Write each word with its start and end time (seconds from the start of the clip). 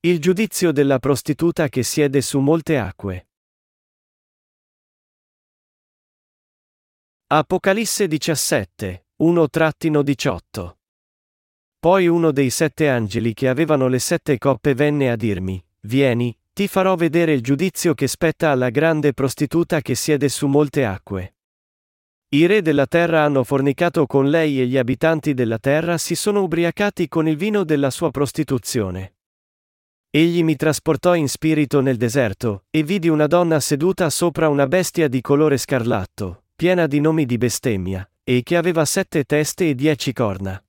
Il 0.00 0.20
giudizio 0.20 0.70
della 0.70 1.00
prostituta 1.00 1.68
che 1.68 1.82
siede 1.82 2.20
su 2.20 2.38
molte 2.38 2.78
acque. 2.78 3.30
Apocalisse 7.26 8.06
17, 8.06 9.06
1-18. 9.20 10.76
Poi 11.80 12.06
uno 12.06 12.30
dei 12.30 12.50
sette 12.50 12.88
angeli 12.88 13.34
che 13.34 13.48
avevano 13.48 13.88
le 13.88 13.98
sette 13.98 14.38
coppe 14.38 14.74
venne 14.74 15.10
a 15.10 15.16
dirmi, 15.16 15.60
Vieni, 15.80 16.32
ti 16.52 16.68
farò 16.68 16.94
vedere 16.94 17.32
il 17.32 17.42
giudizio 17.42 17.94
che 17.94 18.06
spetta 18.06 18.52
alla 18.52 18.70
grande 18.70 19.12
prostituta 19.12 19.80
che 19.80 19.96
siede 19.96 20.28
su 20.28 20.46
molte 20.46 20.84
acque. 20.84 21.34
I 22.28 22.46
re 22.46 22.62
della 22.62 22.86
terra 22.86 23.24
hanno 23.24 23.42
fornicato 23.42 24.06
con 24.06 24.30
lei 24.30 24.60
e 24.60 24.66
gli 24.68 24.76
abitanti 24.76 25.34
della 25.34 25.58
terra 25.58 25.98
si 25.98 26.14
sono 26.14 26.42
ubriacati 26.42 27.08
con 27.08 27.26
il 27.26 27.36
vino 27.36 27.64
della 27.64 27.90
sua 27.90 28.12
prostituzione. 28.12 29.14
Egli 30.10 30.42
mi 30.42 30.56
trasportò 30.56 31.14
in 31.14 31.28
spirito 31.28 31.80
nel 31.82 31.98
deserto, 31.98 32.64
e 32.70 32.82
vidi 32.82 33.08
una 33.08 33.26
donna 33.26 33.60
seduta 33.60 34.08
sopra 34.08 34.48
una 34.48 34.66
bestia 34.66 35.06
di 35.06 35.20
colore 35.20 35.58
scarlatto, 35.58 36.44
piena 36.56 36.86
di 36.86 36.98
nomi 36.98 37.26
di 37.26 37.36
bestemmia, 37.36 38.10
e 38.24 38.42
che 38.42 38.56
aveva 38.56 38.86
sette 38.86 39.24
teste 39.24 39.68
e 39.68 39.74
dieci 39.74 40.14
corna. 40.14 40.62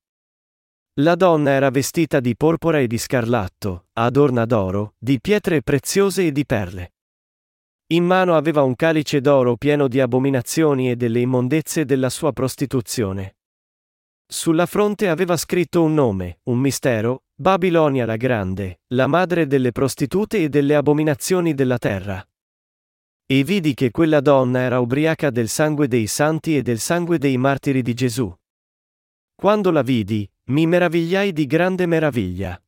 La 0.95 1.15
donna 1.15 1.51
era 1.51 1.69
vestita 1.69 2.19
di 2.19 2.35
porpora 2.35 2.79
e 2.79 2.87
di 2.87 2.97
scarlatto, 2.97 3.85
adorna 3.93 4.43
d'oro, 4.43 4.95
di 4.97 5.21
pietre 5.21 5.61
preziose 5.61 6.27
e 6.27 6.31
di 6.33 6.45
perle. 6.45 6.93
In 7.91 8.03
mano 8.03 8.35
aveva 8.35 8.63
un 8.63 8.75
calice 8.75 9.21
d'oro 9.21 9.55
pieno 9.55 9.87
di 9.87 10.01
abominazioni 10.01 10.91
e 10.91 10.97
delle 10.97 11.21
immondezze 11.21 11.85
della 11.85 12.09
sua 12.09 12.33
prostituzione. 12.33 13.37
Sulla 14.27 14.65
fronte 14.65 15.07
aveva 15.07 15.37
scritto 15.37 15.81
un 15.81 15.93
nome, 15.93 16.39
un 16.43 16.59
mistero, 16.59 17.23
Babilonia 17.41 18.05
la 18.05 18.17
Grande, 18.17 18.81
la 18.87 19.07
madre 19.07 19.47
delle 19.47 19.71
prostitute 19.71 20.43
e 20.43 20.49
delle 20.49 20.75
abominazioni 20.75 21.53
della 21.53 21.77
terra. 21.77 22.21
E 23.25 23.45
vidi 23.45 23.73
che 23.73 23.91
quella 23.91 24.19
donna 24.19 24.59
era 24.59 24.81
ubriaca 24.81 25.29
del 25.29 25.47
sangue 25.47 25.87
dei 25.87 26.05
santi 26.05 26.57
e 26.57 26.61
del 26.61 26.79
sangue 26.79 27.17
dei 27.17 27.37
martiri 27.37 27.81
di 27.81 27.93
Gesù. 27.93 28.29
Quando 29.35 29.71
la 29.71 29.83
vidi, 29.83 30.29
mi 30.47 30.67
meravigliai 30.67 31.31
di 31.31 31.45
grande 31.45 31.85
meraviglia. 31.85 32.61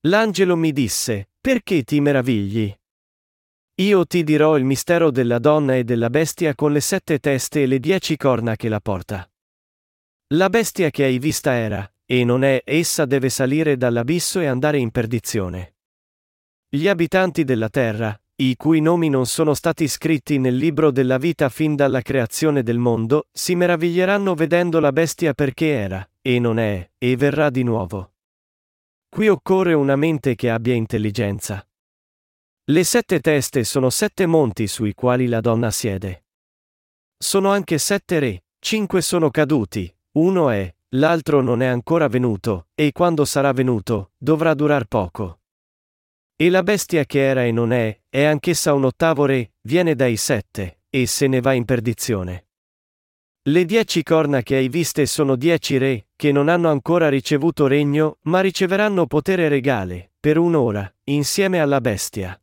L'angelo 0.00 0.54
mi 0.54 0.72
disse, 0.72 1.30
perché 1.40 1.82
ti 1.82 1.98
meravigli? 2.02 2.78
Io 3.76 4.04
ti 4.04 4.22
dirò 4.22 4.58
il 4.58 4.64
mistero 4.64 5.10
della 5.10 5.38
donna 5.38 5.76
e 5.76 5.84
della 5.84 6.10
bestia 6.10 6.54
con 6.54 6.72
le 6.72 6.80
sette 6.80 7.20
teste 7.20 7.62
e 7.62 7.66
le 7.66 7.78
dieci 7.78 8.18
corna 8.18 8.54
che 8.54 8.68
la 8.68 8.80
porta. 8.80 9.26
La 10.34 10.50
bestia 10.50 10.90
che 10.90 11.04
hai 11.04 11.18
vista 11.18 11.54
era, 11.54 11.91
e 12.12 12.24
non 12.24 12.44
è, 12.44 12.60
essa 12.66 13.06
deve 13.06 13.30
salire 13.30 13.78
dall'abisso 13.78 14.38
e 14.38 14.44
andare 14.44 14.76
in 14.76 14.90
perdizione. 14.90 15.76
Gli 16.68 16.86
abitanti 16.86 17.42
della 17.42 17.70
terra, 17.70 18.14
i 18.36 18.54
cui 18.54 18.82
nomi 18.82 19.08
non 19.08 19.24
sono 19.24 19.54
stati 19.54 19.88
scritti 19.88 20.36
nel 20.36 20.54
libro 20.54 20.90
della 20.90 21.16
vita 21.16 21.48
fin 21.48 21.74
dalla 21.74 22.02
creazione 22.02 22.62
del 22.62 22.76
mondo, 22.76 23.28
si 23.32 23.54
meraviglieranno 23.54 24.34
vedendo 24.34 24.78
la 24.78 24.92
bestia 24.92 25.32
perché 25.32 25.68
era, 25.68 26.06
e 26.20 26.38
non 26.38 26.58
è, 26.58 26.86
e 26.98 27.16
verrà 27.16 27.48
di 27.48 27.62
nuovo. 27.62 28.12
Qui 29.08 29.28
occorre 29.28 29.72
una 29.72 29.96
mente 29.96 30.34
che 30.34 30.50
abbia 30.50 30.74
intelligenza. 30.74 31.66
Le 32.64 32.84
sette 32.84 33.20
teste 33.20 33.64
sono 33.64 33.88
sette 33.88 34.26
monti 34.26 34.66
sui 34.66 34.92
quali 34.92 35.28
la 35.28 35.40
donna 35.40 35.70
siede. 35.70 36.26
Sono 37.16 37.50
anche 37.50 37.78
sette 37.78 38.18
re, 38.18 38.44
cinque 38.58 39.00
sono 39.00 39.30
caduti, 39.30 39.90
uno 40.18 40.50
è, 40.50 40.74
l'altro 40.94 41.40
non 41.40 41.62
è 41.62 41.66
ancora 41.66 42.08
venuto, 42.08 42.68
e 42.74 42.92
quando 42.92 43.24
sarà 43.24 43.52
venuto, 43.52 44.12
dovrà 44.16 44.54
durar 44.54 44.86
poco. 44.86 45.40
E 46.36 46.50
la 46.50 46.62
bestia 46.62 47.04
che 47.04 47.24
era 47.24 47.44
e 47.44 47.52
non 47.52 47.72
è, 47.72 48.00
è 48.08 48.24
anch'essa 48.24 48.74
un 48.74 48.84
ottavo 48.84 49.24
re, 49.24 49.52
viene 49.62 49.94
dai 49.94 50.16
sette, 50.16 50.80
e 50.90 51.06
se 51.06 51.26
ne 51.28 51.40
va 51.40 51.52
in 51.52 51.64
perdizione. 51.64 52.46
Le 53.44 53.64
dieci 53.64 54.02
corna 54.02 54.42
che 54.42 54.56
hai 54.56 54.68
viste 54.68 55.06
sono 55.06 55.36
dieci 55.36 55.76
re, 55.76 56.08
che 56.14 56.30
non 56.30 56.48
hanno 56.48 56.70
ancora 56.70 57.08
ricevuto 57.08 57.66
regno, 57.66 58.18
ma 58.22 58.40
riceveranno 58.40 59.06
potere 59.06 59.48
regale, 59.48 60.12
per 60.20 60.38
un'ora, 60.38 60.92
insieme 61.04 61.60
alla 61.60 61.80
bestia. 61.80 62.40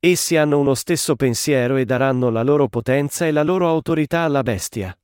Essi 0.00 0.36
hanno 0.36 0.58
uno 0.58 0.74
stesso 0.74 1.14
pensiero 1.14 1.76
e 1.76 1.84
daranno 1.84 2.30
la 2.30 2.42
loro 2.42 2.66
potenza 2.66 3.26
e 3.26 3.30
la 3.30 3.44
loro 3.44 3.68
autorità 3.68 4.22
alla 4.22 4.42
bestia. 4.42 4.96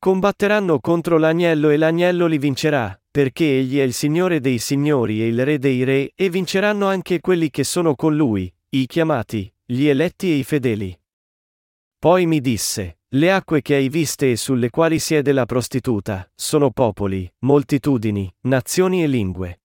Combatteranno 0.00 0.78
contro 0.78 1.18
l'agnello 1.18 1.70
e 1.70 1.76
l'agnello 1.76 2.26
li 2.26 2.38
vincerà, 2.38 3.00
perché 3.10 3.58
egli 3.58 3.78
è 3.78 3.82
il 3.82 3.92
Signore 3.92 4.38
dei 4.38 4.58
Signori 4.58 5.20
e 5.20 5.26
il 5.26 5.44
Re 5.44 5.58
dei 5.58 5.82
Re, 5.82 6.12
e 6.14 6.30
vinceranno 6.30 6.86
anche 6.86 7.18
quelli 7.20 7.50
che 7.50 7.64
sono 7.64 7.96
con 7.96 8.14
lui, 8.14 8.52
i 8.70 8.86
chiamati, 8.86 9.52
gli 9.64 9.86
eletti 9.86 10.30
e 10.30 10.34
i 10.36 10.44
fedeli. 10.44 10.96
Poi 11.98 12.26
mi 12.26 12.40
disse, 12.40 13.00
le 13.08 13.32
acque 13.32 13.60
che 13.60 13.74
hai 13.74 13.88
viste 13.88 14.30
e 14.30 14.36
sulle 14.36 14.70
quali 14.70 15.00
siede 15.00 15.32
la 15.32 15.46
prostituta, 15.46 16.30
sono 16.32 16.70
popoli, 16.70 17.28
moltitudini, 17.40 18.32
nazioni 18.42 19.02
e 19.02 19.08
lingue. 19.08 19.62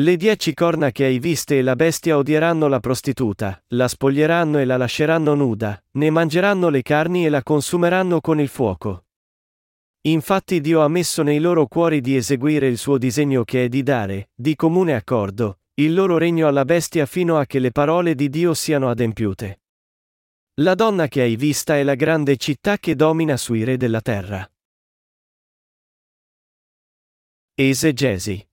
Le 0.00 0.16
dieci 0.16 0.52
corna 0.52 0.90
che 0.90 1.04
hai 1.04 1.20
viste 1.20 1.58
e 1.58 1.62
la 1.62 1.76
bestia 1.76 2.16
odieranno 2.16 2.66
la 2.66 2.80
prostituta, 2.80 3.62
la 3.68 3.86
spoglieranno 3.86 4.58
e 4.58 4.64
la 4.64 4.76
lasceranno 4.76 5.34
nuda, 5.34 5.80
ne 5.92 6.10
mangeranno 6.10 6.70
le 6.70 6.82
carni 6.82 7.24
e 7.24 7.28
la 7.28 7.44
consumeranno 7.44 8.20
con 8.20 8.40
il 8.40 8.48
fuoco. 8.48 9.04
Infatti 10.02 10.60
Dio 10.60 10.80
ha 10.82 10.88
messo 10.88 11.22
nei 11.22 11.40
loro 11.40 11.66
cuori 11.66 12.00
di 12.00 12.16
eseguire 12.16 12.68
il 12.68 12.78
suo 12.78 12.98
disegno 12.98 13.44
che 13.44 13.64
è 13.64 13.68
di 13.68 13.82
dare, 13.82 14.30
di 14.34 14.54
comune 14.54 14.94
accordo, 14.94 15.60
il 15.74 15.94
loro 15.94 16.18
regno 16.18 16.48
alla 16.48 16.64
bestia 16.64 17.06
fino 17.06 17.36
a 17.36 17.46
che 17.46 17.58
le 17.58 17.72
parole 17.72 18.14
di 18.14 18.28
Dio 18.28 18.54
siano 18.54 18.90
adempiute. 18.90 19.60
La 20.60 20.74
donna 20.74 21.06
che 21.06 21.22
hai 21.22 21.36
vista 21.36 21.76
è 21.76 21.84
la 21.84 21.94
grande 21.94 22.36
città 22.36 22.78
che 22.78 22.96
domina 22.96 23.36
sui 23.36 23.62
re 23.62 23.76
della 23.76 24.00
terra. 24.00 24.50
Esegesi. 27.54 28.44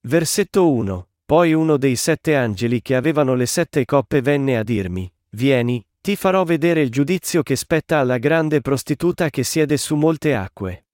Versetto 0.00 0.72
1. 0.72 1.08
Poi 1.24 1.52
uno 1.52 1.76
dei 1.76 1.96
sette 1.96 2.34
angeli 2.34 2.80
che 2.80 2.96
avevano 2.96 3.34
le 3.34 3.46
sette 3.46 3.84
coppe 3.84 4.20
venne 4.20 4.56
a 4.56 4.62
dirmi, 4.62 5.12
Vieni, 5.30 5.85
ti 6.06 6.14
farò 6.14 6.44
vedere 6.44 6.82
il 6.82 6.88
giudizio 6.88 7.42
che 7.42 7.56
spetta 7.56 7.98
alla 7.98 8.18
grande 8.18 8.60
prostituta 8.60 9.28
che 9.28 9.42
siede 9.42 9.76
su 9.76 9.96
molte 9.96 10.36
acque. 10.36 10.86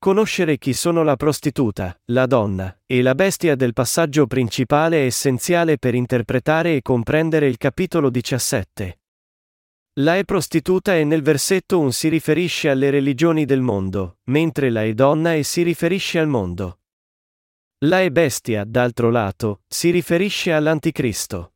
Conoscere 0.00 0.58
chi 0.58 0.72
sono 0.72 1.04
la 1.04 1.14
prostituta, 1.14 1.96
la 2.06 2.26
donna, 2.26 2.76
e 2.86 3.02
la 3.02 3.14
bestia 3.14 3.54
del 3.54 3.72
passaggio 3.72 4.26
principale 4.26 5.02
è 5.02 5.04
essenziale 5.04 5.78
per 5.78 5.94
interpretare 5.94 6.74
e 6.74 6.82
comprendere 6.82 7.46
il 7.46 7.56
capitolo 7.56 8.10
17. 8.10 8.98
La 10.00 10.16
è 10.16 10.24
prostituta 10.24 10.96
e 10.96 11.04
nel 11.04 11.22
versetto 11.22 11.78
1 11.78 11.92
si 11.92 12.08
riferisce 12.08 12.68
alle 12.68 12.90
religioni 12.90 13.44
del 13.44 13.60
mondo, 13.60 14.18
mentre 14.24 14.70
la 14.70 14.82
è 14.82 14.92
donna 14.92 15.34
e 15.34 15.44
si 15.44 15.62
riferisce 15.62 16.18
al 16.18 16.26
mondo. 16.26 16.80
La 17.84 18.00
è 18.00 18.10
bestia, 18.10 18.64
d'altro 18.64 19.08
lato, 19.10 19.60
si 19.68 19.90
riferisce 19.90 20.52
all'anticristo. 20.52 21.52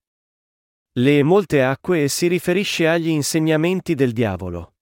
Le 0.94 1.22
molte 1.22 1.62
acque 1.62 2.08
si 2.08 2.26
riferisce 2.26 2.88
agli 2.88 3.10
insegnamenti 3.10 3.94
del 3.94 4.10
diavolo. 4.10 4.74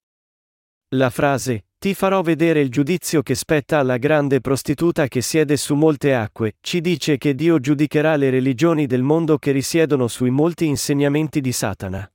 La 0.95 1.11
frase, 1.11 1.67
ti 1.77 1.93
farò 1.93 2.23
vedere 2.23 2.63
il 2.63 2.71
giudizio 2.71 3.21
che 3.21 3.35
spetta 3.35 3.79
alla 3.79 3.99
grande 3.99 4.41
prostituta 4.41 5.07
che 5.07 5.21
siede 5.21 5.59
su 5.59 5.75
molte 5.75 6.15
acque, 6.15 6.57
ci 6.63 6.81
dice 6.81 7.19
che 7.19 7.35
Dio 7.35 7.61
giudicherà 7.61 8.17
le 8.17 8.31
religioni 8.31 8.87
del 8.87 9.03
mondo 9.03 9.37
che 9.37 9.51
risiedono 9.51 10.09
sui 10.09 10.31
molti 10.31 10.65
insegnamenti 10.65 11.43
di 11.43 11.53
Satana. 11.53 12.11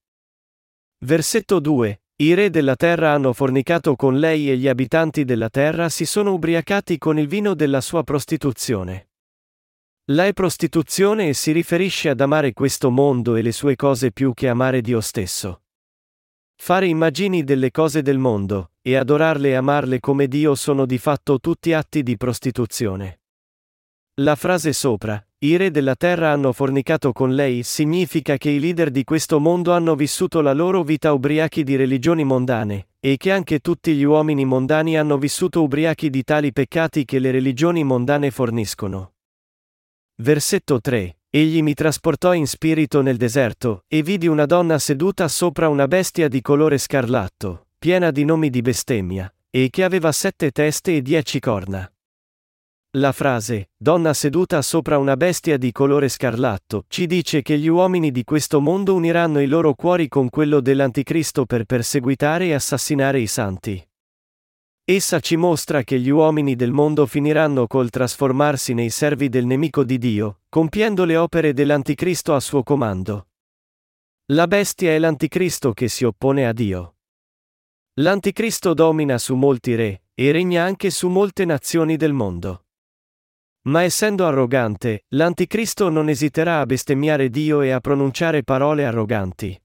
Versetto 1.06 1.60
2. 1.60 2.02
I 2.16 2.34
re 2.34 2.50
della 2.50 2.76
terra 2.76 3.12
hanno 3.12 3.32
fornicato 3.32 3.96
con 3.96 4.18
lei 4.18 4.50
e 4.50 4.58
gli 4.58 4.68
abitanti 4.68 5.24
della 5.24 5.50
terra 5.50 5.88
si 5.90 6.08
sono 6.08 6.34
ubriacati 6.34 6.98
con 6.98 7.20
il 7.20 7.28
vino 7.28 7.54
della 7.54 7.80
sua 7.80 8.04
prostituzione. 8.04 9.10
La 10.08 10.26
è 10.26 10.34
prostituzione 10.34 11.30
e 11.30 11.34
si 11.34 11.54
riferisce 11.54 12.10
ad 12.10 12.20
amare 12.20 12.52
questo 12.52 12.92
mondo 12.92 13.38
e 13.38 13.42
le 13.42 13.54
sue 13.54 13.78
cose 13.78 14.12
più 14.12 14.34
che 14.34 14.50
amare 14.50 14.82
Dio 14.82 15.00
stesso. 15.00 15.62
Fare 16.58 16.88
immagini 16.88 17.46
delle 17.46 17.72
cose 17.72 18.02
del 18.02 18.18
mondo, 18.18 18.72
e 18.82 18.98
adorarle 18.98 19.52
e 19.52 19.54
amarle 19.54 20.02
come 20.02 20.28
Dio 20.28 20.56
sono 20.56 20.86
di 20.86 20.98
fatto 20.98 21.40
tutti 21.40 21.72
atti 21.72 22.04
di 22.04 22.18
prostituzione. 22.18 23.22
La 24.16 24.36
frase 24.36 24.74
sopra, 24.74 25.26
i 25.38 25.56
re 25.56 25.72
della 25.72 25.96
terra 25.96 26.32
hanno 26.32 26.52
fornicato 26.52 27.14
con 27.14 27.34
lei, 27.34 27.64
significa 27.64 28.36
che 28.36 28.50
i 28.50 28.60
leader 28.60 28.92
di 28.92 29.06
questo 29.06 29.40
mondo 29.40 29.72
hanno 29.72 29.96
vissuto 29.96 30.42
la 30.42 30.52
loro 30.52 30.84
vita 30.84 31.14
ubriachi 31.14 31.64
di 31.64 31.78
religioni 31.78 32.26
mondane, 32.26 32.90
e 33.00 33.16
che 33.16 33.32
anche 33.32 33.60
tutti 33.60 33.94
gli 33.94 34.04
uomini 34.04 34.44
mondani 34.44 34.98
hanno 34.98 35.18
vissuto 35.18 35.64
ubriachi 35.64 36.10
di 36.10 36.26
tali 36.26 36.52
peccati 36.52 37.06
che 37.06 37.20
le 37.20 37.32
religioni 37.32 37.86
mondane 37.86 38.32
forniscono. 38.32 39.14
Versetto 40.24 40.80
3. 40.80 41.18
Egli 41.30 41.62
mi 41.62 41.74
trasportò 41.74 42.34
in 42.34 42.48
spirito 42.48 43.02
nel 43.02 43.18
deserto, 43.18 43.84
e 43.90 44.02
vidi 44.02 44.28
una 44.28 44.46
donna 44.46 44.80
seduta 44.80 45.28
sopra 45.28 45.68
una 45.68 45.86
bestia 45.86 46.30
di 46.30 46.42
colore 46.42 46.78
scarlatto, 46.78 47.68
piena 47.78 48.10
di 48.10 48.24
nomi 48.24 48.50
di 48.50 48.62
bestemmia, 48.62 49.30
e 49.50 49.68
che 49.70 49.84
aveva 49.84 50.14
sette 50.14 50.52
teste 50.52 50.96
e 50.96 51.02
dieci 51.02 51.42
corna. 51.42 51.92
La 52.92 53.12
frase, 53.12 53.72
donna 53.76 54.14
seduta 54.14 54.62
sopra 54.62 54.98
una 54.98 55.18
bestia 55.18 55.58
di 55.58 55.74
colore 55.74 56.08
scarlatto, 56.08 56.86
ci 56.88 57.06
dice 57.06 57.42
che 57.42 57.58
gli 57.58 57.68
uomini 57.68 58.10
di 58.10 58.24
questo 58.24 58.62
mondo 58.62 58.94
uniranno 58.94 59.42
i 59.42 59.48
loro 59.48 59.74
cuori 59.74 60.08
con 60.08 60.30
quello 60.30 60.62
dell'Anticristo 60.62 61.46
per 61.46 61.66
perseguitare 61.66 62.46
e 62.46 62.54
assassinare 62.54 63.20
i 63.20 63.28
santi. 63.28 63.86
Essa 64.86 65.22
ci 65.22 65.38
mostra 65.38 65.84
che 65.84 65.98
gli 65.98 66.10
uomini 66.10 66.58
del 66.58 66.74
mondo 66.74 67.06
finiranno 67.06 67.68
col 67.68 67.90
trasformarsi 67.90 68.74
nei 68.74 68.90
servi 68.90 69.30
del 69.30 69.46
nemico 69.46 69.86
di 69.86 69.98
Dio, 69.98 70.42
compiendo 70.50 71.06
le 71.06 71.16
opere 71.16 71.54
dell'Anticristo 71.54 72.36
a 72.36 72.42
suo 72.42 72.64
comando. 72.64 73.28
La 74.34 74.46
bestia 74.46 74.92
è 74.92 75.00
l'Anticristo 75.00 75.72
che 75.72 75.88
si 75.88 76.04
oppone 76.04 76.46
a 76.46 76.52
Dio. 76.52 76.98
L'Anticristo 78.02 78.74
domina 78.74 79.18
su 79.18 79.36
molti 79.36 79.76
re, 79.76 80.04
e 80.14 80.32
regna 80.34 80.66
anche 80.66 80.90
su 80.90 81.08
molte 81.08 81.46
nazioni 81.46 81.96
del 81.96 82.12
mondo. 82.12 82.66
Ma 83.68 83.84
essendo 83.84 84.28
arrogante, 84.28 85.06
l'Anticristo 85.10 85.88
non 85.88 86.10
esiterà 86.10 86.60
a 86.60 86.66
bestemmiare 86.66 87.30
Dio 87.30 87.62
e 87.62 87.72
a 87.72 87.80
pronunciare 87.80 88.44
parole 88.44 88.86
arroganti. 88.86 89.63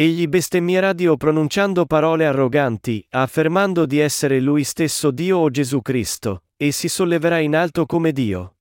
Egli 0.00 0.28
bestemmierà 0.28 0.92
Dio 0.92 1.16
pronunciando 1.16 1.84
parole 1.84 2.24
arroganti, 2.24 3.04
affermando 3.10 3.84
di 3.84 3.98
essere 3.98 4.38
lui 4.38 4.62
stesso 4.62 5.10
Dio 5.10 5.38
o 5.38 5.50
Gesù 5.50 5.82
Cristo, 5.82 6.44
e 6.56 6.70
si 6.70 6.88
solleverà 6.88 7.40
in 7.40 7.56
alto 7.56 7.84
come 7.84 8.12
Dio. 8.12 8.58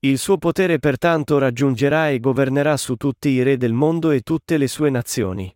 Il 0.00 0.18
suo 0.18 0.36
potere 0.36 0.78
pertanto 0.78 1.38
raggiungerà 1.38 2.10
e 2.10 2.20
governerà 2.20 2.76
su 2.76 2.96
tutti 2.96 3.30
i 3.30 3.42
re 3.42 3.56
del 3.56 3.72
mondo 3.72 4.10
e 4.10 4.20
tutte 4.20 4.58
le 4.58 4.68
sue 4.68 4.90
nazioni. 4.90 5.50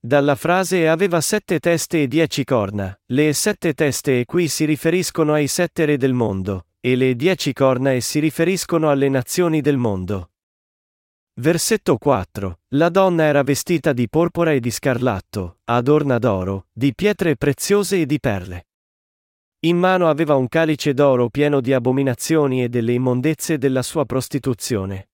Dalla 0.00 0.34
frase 0.34 0.88
aveva 0.88 1.20
sette 1.20 1.58
teste 1.58 2.04
e 2.04 2.08
dieci 2.08 2.42
corna, 2.42 2.98
le 3.08 3.34
sette 3.34 3.74
teste 3.74 4.20
e 4.20 4.24
qui 4.24 4.48
si 4.48 4.64
riferiscono 4.64 5.34
ai 5.34 5.46
sette 5.46 5.84
re 5.84 5.98
del 5.98 6.14
mondo, 6.14 6.68
e 6.80 6.96
le 6.96 7.14
dieci 7.14 7.52
corna 7.52 7.92
e 7.92 8.00
si 8.00 8.18
riferiscono 8.18 8.88
alle 8.88 9.10
nazioni 9.10 9.60
del 9.60 9.76
mondo. 9.76 10.30
Versetto 11.36 11.96
4. 11.96 12.60
La 12.76 12.88
donna 12.90 13.24
era 13.24 13.42
vestita 13.42 13.92
di 13.92 14.08
porpora 14.08 14.52
e 14.52 14.60
di 14.60 14.70
scarlatto, 14.70 15.58
adorna 15.64 16.18
d'oro, 16.18 16.68
di 16.72 16.94
pietre 16.94 17.34
preziose 17.34 18.02
e 18.02 18.06
di 18.06 18.20
perle. 18.20 18.68
In 19.66 19.76
mano 19.76 20.08
aveva 20.08 20.36
un 20.36 20.46
calice 20.46 20.94
d'oro 20.94 21.30
pieno 21.30 21.60
di 21.60 21.72
abominazioni 21.72 22.62
e 22.62 22.68
delle 22.68 22.92
immondezze 22.92 23.58
della 23.58 23.82
sua 23.82 24.04
prostituzione. 24.04 25.08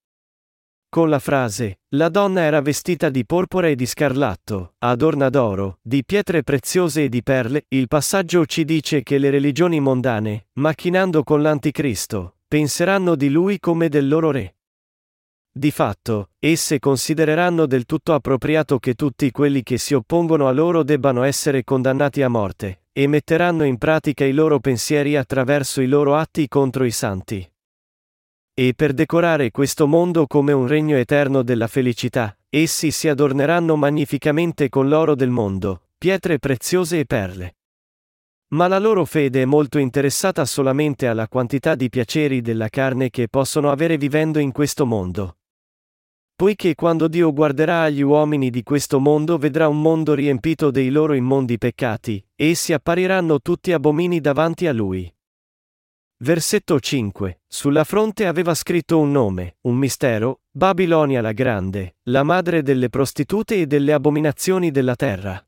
Con 0.90 1.08
la 1.08 1.20
frase, 1.20 1.80
la 1.94 2.10
donna 2.10 2.42
era 2.42 2.60
vestita 2.60 3.08
di 3.08 3.24
porpora 3.24 3.68
e 3.68 3.74
di 3.74 3.86
scarlatto, 3.86 4.74
adorna 4.80 5.30
d'oro, 5.30 5.78
di 5.80 6.04
pietre 6.04 6.42
preziose 6.42 7.04
e 7.04 7.08
di 7.08 7.22
perle, 7.22 7.64
il 7.68 7.88
passaggio 7.88 8.44
ci 8.44 8.66
dice 8.66 9.02
che 9.02 9.16
le 9.16 9.30
religioni 9.30 9.80
mondane, 9.80 10.48
macchinando 10.58 11.22
con 11.22 11.40
l'anticristo, 11.40 12.40
penseranno 12.46 13.14
di 13.14 13.30
lui 13.30 13.58
come 13.58 13.88
del 13.88 14.06
loro 14.06 14.30
re. 14.32 14.56
Di 15.60 15.70
fatto, 15.70 16.30
esse 16.38 16.78
considereranno 16.78 17.66
del 17.66 17.84
tutto 17.84 18.14
appropriato 18.14 18.78
che 18.78 18.94
tutti 18.94 19.30
quelli 19.30 19.62
che 19.62 19.76
si 19.76 19.92
oppongono 19.92 20.48
a 20.48 20.52
loro 20.52 20.82
debbano 20.82 21.22
essere 21.22 21.64
condannati 21.64 22.22
a 22.22 22.28
morte, 22.28 22.84
e 22.92 23.06
metteranno 23.06 23.64
in 23.64 23.76
pratica 23.76 24.24
i 24.24 24.32
loro 24.32 24.58
pensieri 24.58 25.16
attraverso 25.16 25.82
i 25.82 25.86
loro 25.86 26.16
atti 26.16 26.48
contro 26.48 26.84
i 26.86 26.90
santi. 26.90 27.46
E 28.54 28.72
per 28.74 28.94
decorare 28.94 29.50
questo 29.50 29.86
mondo 29.86 30.26
come 30.26 30.52
un 30.52 30.66
regno 30.66 30.96
eterno 30.96 31.42
della 31.42 31.66
felicità, 31.66 32.34
essi 32.48 32.90
si 32.90 33.08
adorneranno 33.08 33.76
magnificamente 33.76 34.70
con 34.70 34.88
l'oro 34.88 35.14
del 35.14 35.28
mondo, 35.28 35.88
pietre 35.98 36.38
preziose 36.38 37.00
e 37.00 37.04
perle. 37.04 37.56
Ma 38.54 38.66
la 38.66 38.78
loro 38.78 39.04
fede 39.04 39.42
è 39.42 39.44
molto 39.44 39.76
interessata 39.76 40.46
solamente 40.46 41.06
alla 41.06 41.28
quantità 41.28 41.74
di 41.74 41.90
piaceri 41.90 42.40
della 42.40 42.70
carne 42.70 43.10
che 43.10 43.28
possono 43.28 43.70
avere 43.70 43.98
vivendo 43.98 44.38
in 44.38 44.52
questo 44.52 44.86
mondo. 44.86 45.34
Poiché 46.40 46.74
quando 46.74 47.06
Dio 47.06 47.34
guarderà 47.34 47.82
agli 47.82 48.00
uomini 48.00 48.48
di 48.48 48.62
questo 48.62 48.98
mondo 48.98 49.36
vedrà 49.36 49.68
un 49.68 49.82
mondo 49.82 50.14
riempito 50.14 50.70
dei 50.70 50.88
loro 50.88 51.12
immondi 51.12 51.58
peccati, 51.58 52.24
essi 52.34 52.72
appariranno 52.72 53.40
tutti 53.42 53.72
abomini 53.72 54.22
davanti 54.22 54.66
a 54.66 54.72
Lui. 54.72 55.14
Versetto 56.20 56.80
5. 56.80 57.42
Sulla 57.46 57.84
fronte 57.84 58.26
aveva 58.26 58.54
scritto 58.54 58.98
un 58.98 59.10
nome, 59.10 59.56
un 59.66 59.76
mistero, 59.76 60.40
Babilonia 60.50 61.20
la 61.20 61.32
Grande, 61.32 61.96
la 62.04 62.22
madre 62.22 62.62
delle 62.62 62.88
prostitute 62.88 63.56
e 63.56 63.66
delle 63.66 63.92
abominazioni 63.92 64.70
della 64.70 64.96
terra. 64.96 65.46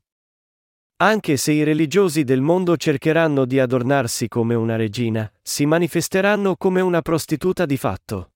Anche 0.97 1.37
se 1.37 1.53
i 1.53 1.63
religiosi 1.63 2.23
del 2.23 2.41
mondo 2.41 2.77
cercheranno 2.77 3.45
di 3.45 3.59
adornarsi 3.59 4.27
come 4.27 4.53
una 4.53 4.75
regina, 4.75 5.27
si 5.41 5.65
manifesteranno 5.65 6.55
come 6.55 6.81
una 6.81 7.01
prostituta 7.01 7.65
di 7.65 7.77
fatto. 7.77 8.32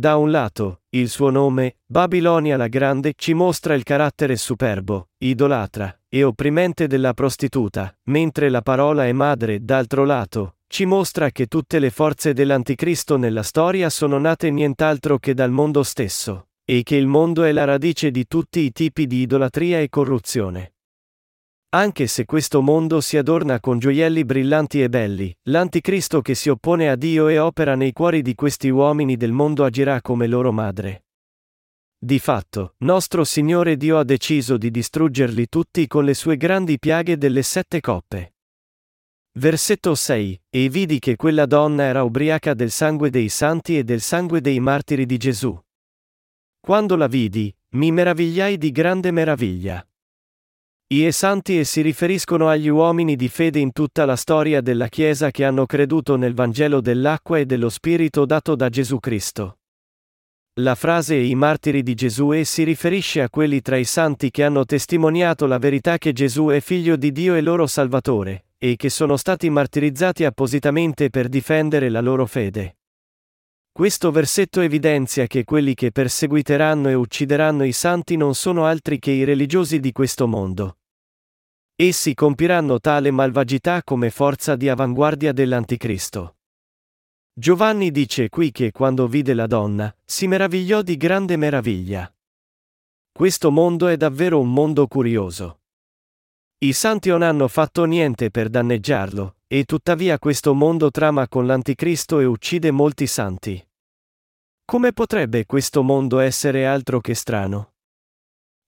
Da 0.00 0.16
un 0.16 0.30
lato, 0.30 0.80
il 0.96 1.10
suo 1.10 1.28
nome, 1.28 1.76
Babilonia 1.84 2.56
la 2.56 2.68
Grande, 2.68 3.12
ci 3.14 3.34
mostra 3.34 3.74
il 3.74 3.82
carattere 3.82 4.34
superbo, 4.36 5.08
idolatra 5.18 5.94
e 6.08 6.22
opprimente 6.22 6.86
della 6.86 7.12
prostituta, 7.12 7.94
mentre 8.04 8.48
la 8.48 8.62
parola 8.62 9.06
è 9.06 9.12
madre, 9.12 9.62
d'altro 9.62 10.06
lato, 10.06 10.54
ci 10.68 10.86
mostra 10.86 11.28
che 11.28 11.48
tutte 11.48 11.78
le 11.78 11.90
forze 11.90 12.32
dell'Anticristo 12.32 13.18
nella 13.18 13.42
storia 13.42 13.90
sono 13.90 14.16
nate 14.16 14.50
nient'altro 14.50 15.18
che 15.18 15.34
dal 15.34 15.50
mondo 15.50 15.82
stesso, 15.82 16.46
e 16.64 16.82
che 16.82 16.96
il 16.96 17.06
mondo 17.06 17.42
è 17.42 17.52
la 17.52 17.64
radice 17.64 18.10
di 18.10 18.26
tutti 18.26 18.60
i 18.60 18.72
tipi 18.72 19.06
di 19.06 19.20
idolatria 19.20 19.80
e 19.80 19.90
corruzione. 19.90 20.76
Anche 21.72 22.08
se 22.08 22.24
questo 22.24 22.62
mondo 22.62 23.00
si 23.00 23.16
adorna 23.16 23.60
con 23.60 23.78
gioielli 23.78 24.24
brillanti 24.24 24.82
e 24.82 24.88
belli, 24.88 25.32
l'Anticristo 25.44 26.20
che 26.20 26.34
si 26.34 26.48
oppone 26.48 26.88
a 26.88 26.96
Dio 26.96 27.28
e 27.28 27.38
opera 27.38 27.76
nei 27.76 27.92
cuori 27.92 28.22
di 28.22 28.34
questi 28.34 28.68
uomini 28.70 29.16
del 29.16 29.30
mondo 29.30 29.64
agirà 29.64 30.00
come 30.00 30.26
loro 30.26 30.50
madre. 30.50 31.04
Di 31.96 32.18
fatto, 32.18 32.74
nostro 32.78 33.22
Signore 33.22 33.76
Dio 33.76 33.98
ha 33.98 34.04
deciso 34.04 34.56
di 34.56 34.72
distruggerli 34.72 35.48
tutti 35.48 35.86
con 35.86 36.04
le 36.04 36.14
sue 36.14 36.36
grandi 36.36 36.76
piaghe 36.80 37.16
delle 37.16 37.42
sette 37.42 37.80
coppe. 37.80 38.34
Versetto 39.34 39.94
6. 39.94 40.42
E 40.50 40.68
vidi 40.68 40.98
che 40.98 41.14
quella 41.14 41.46
donna 41.46 41.84
era 41.84 42.02
ubriaca 42.02 42.52
del 42.52 42.72
sangue 42.72 43.10
dei 43.10 43.28
santi 43.28 43.78
e 43.78 43.84
del 43.84 44.00
sangue 44.00 44.40
dei 44.40 44.58
martiri 44.58 45.06
di 45.06 45.16
Gesù. 45.18 45.56
Quando 46.58 46.96
la 46.96 47.06
vidi, 47.06 47.54
mi 47.74 47.92
meravigliai 47.92 48.58
di 48.58 48.72
grande 48.72 49.12
meraviglia. 49.12 49.84
I 50.92 51.12
santi 51.12 51.56
e 51.56 51.62
si 51.62 51.82
riferiscono 51.82 52.48
agli 52.48 52.66
uomini 52.66 53.14
di 53.14 53.28
fede 53.28 53.60
in 53.60 53.70
tutta 53.70 54.04
la 54.04 54.16
storia 54.16 54.60
della 54.60 54.88
Chiesa 54.88 55.30
che 55.30 55.44
hanno 55.44 55.64
creduto 55.64 56.16
nel 56.16 56.34
Vangelo 56.34 56.80
dell'acqua 56.80 57.38
e 57.38 57.46
dello 57.46 57.68
Spirito 57.68 58.26
dato 58.26 58.56
da 58.56 58.68
Gesù 58.68 58.98
Cristo. 58.98 59.58
La 60.54 60.74
frase 60.74 61.14
i 61.14 61.36
martiri 61.36 61.84
di 61.84 61.94
Gesù 61.94 62.32
e 62.32 62.44
si 62.44 62.64
riferisce 62.64 63.22
a 63.22 63.30
quelli 63.30 63.60
tra 63.60 63.76
i 63.76 63.84
santi 63.84 64.32
che 64.32 64.42
hanno 64.42 64.64
testimoniato 64.64 65.46
la 65.46 65.58
verità 65.58 65.96
che 65.96 66.12
Gesù 66.12 66.48
è 66.48 66.58
figlio 66.58 66.96
di 66.96 67.12
Dio 67.12 67.36
e 67.36 67.40
loro 67.40 67.68
Salvatore, 67.68 68.46
e 68.58 68.74
che 68.74 68.90
sono 68.90 69.16
stati 69.16 69.48
martirizzati 69.48 70.24
appositamente 70.24 71.08
per 71.08 71.28
difendere 71.28 71.88
la 71.88 72.00
loro 72.00 72.26
fede. 72.26 72.78
Questo 73.70 74.10
versetto 74.10 74.60
evidenzia 74.60 75.28
che 75.28 75.44
quelli 75.44 75.74
che 75.74 75.92
perseguiteranno 75.92 76.88
e 76.88 76.94
uccideranno 76.94 77.62
i 77.62 77.72
santi 77.72 78.16
non 78.16 78.34
sono 78.34 78.64
altri 78.64 78.98
che 78.98 79.12
i 79.12 79.22
religiosi 79.22 79.78
di 79.78 79.92
questo 79.92 80.26
mondo. 80.26 80.74
Essi 81.82 82.12
compiranno 82.12 82.78
tale 82.78 83.10
malvagità 83.10 83.82
come 83.82 84.10
forza 84.10 84.54
di 84.54 84.68
avanguardia 84.68 85.32
dell'Anticristo. 85.32 86.36
Giovanni 87.32 87.90
dice 87.90 88.28
qui 88.28 88.50
che 88.50 88.70
quando 88.70 89.08
vide 89.08 89.32
la 89.32 89.46
donna, 89.46 89.90
si 90.04 90.26
meravigliò 90.26 90.82
di 90.82 90.98
grande 90.98 91.38
meraviglia. 91.38 92.14
Questo 93.10 93.50
mondo 93.50 93.88
è 93.88 93.96
davvero 93.96 94.38
un 94.38 94.52
mondo 94.52 94.86
curioso. 94.88 95.60
I 96.58 96.74
santi 96.74 97.08
non 97.08 97.22
hanno 97.22 97.48
fatto 97.48 97.84
niente 97.84 98.30
per 98.30 98.50
danneggiarlo, 98.50 99.36
e 99.46 99.64
tuttavia 99.64 100.18
questo 100.18 100.52
mondo 100.52 100.90
trama 100.90 101.28
con 101.28 101.46
l'Anticristo 101.46 102.20
e 102.20 102.26
uccide 102.26 102.70
molti 102.70 103.06
santi. 103.06 103.68
Come 104.66 104.92
potrebbe 104.92 105.46
questo 105.46 105.82
mondo 105.82 106.18
essere 106.18 106.66
altro 106.66 107.00
che 107.00 107.14
strano? 107.14 107.72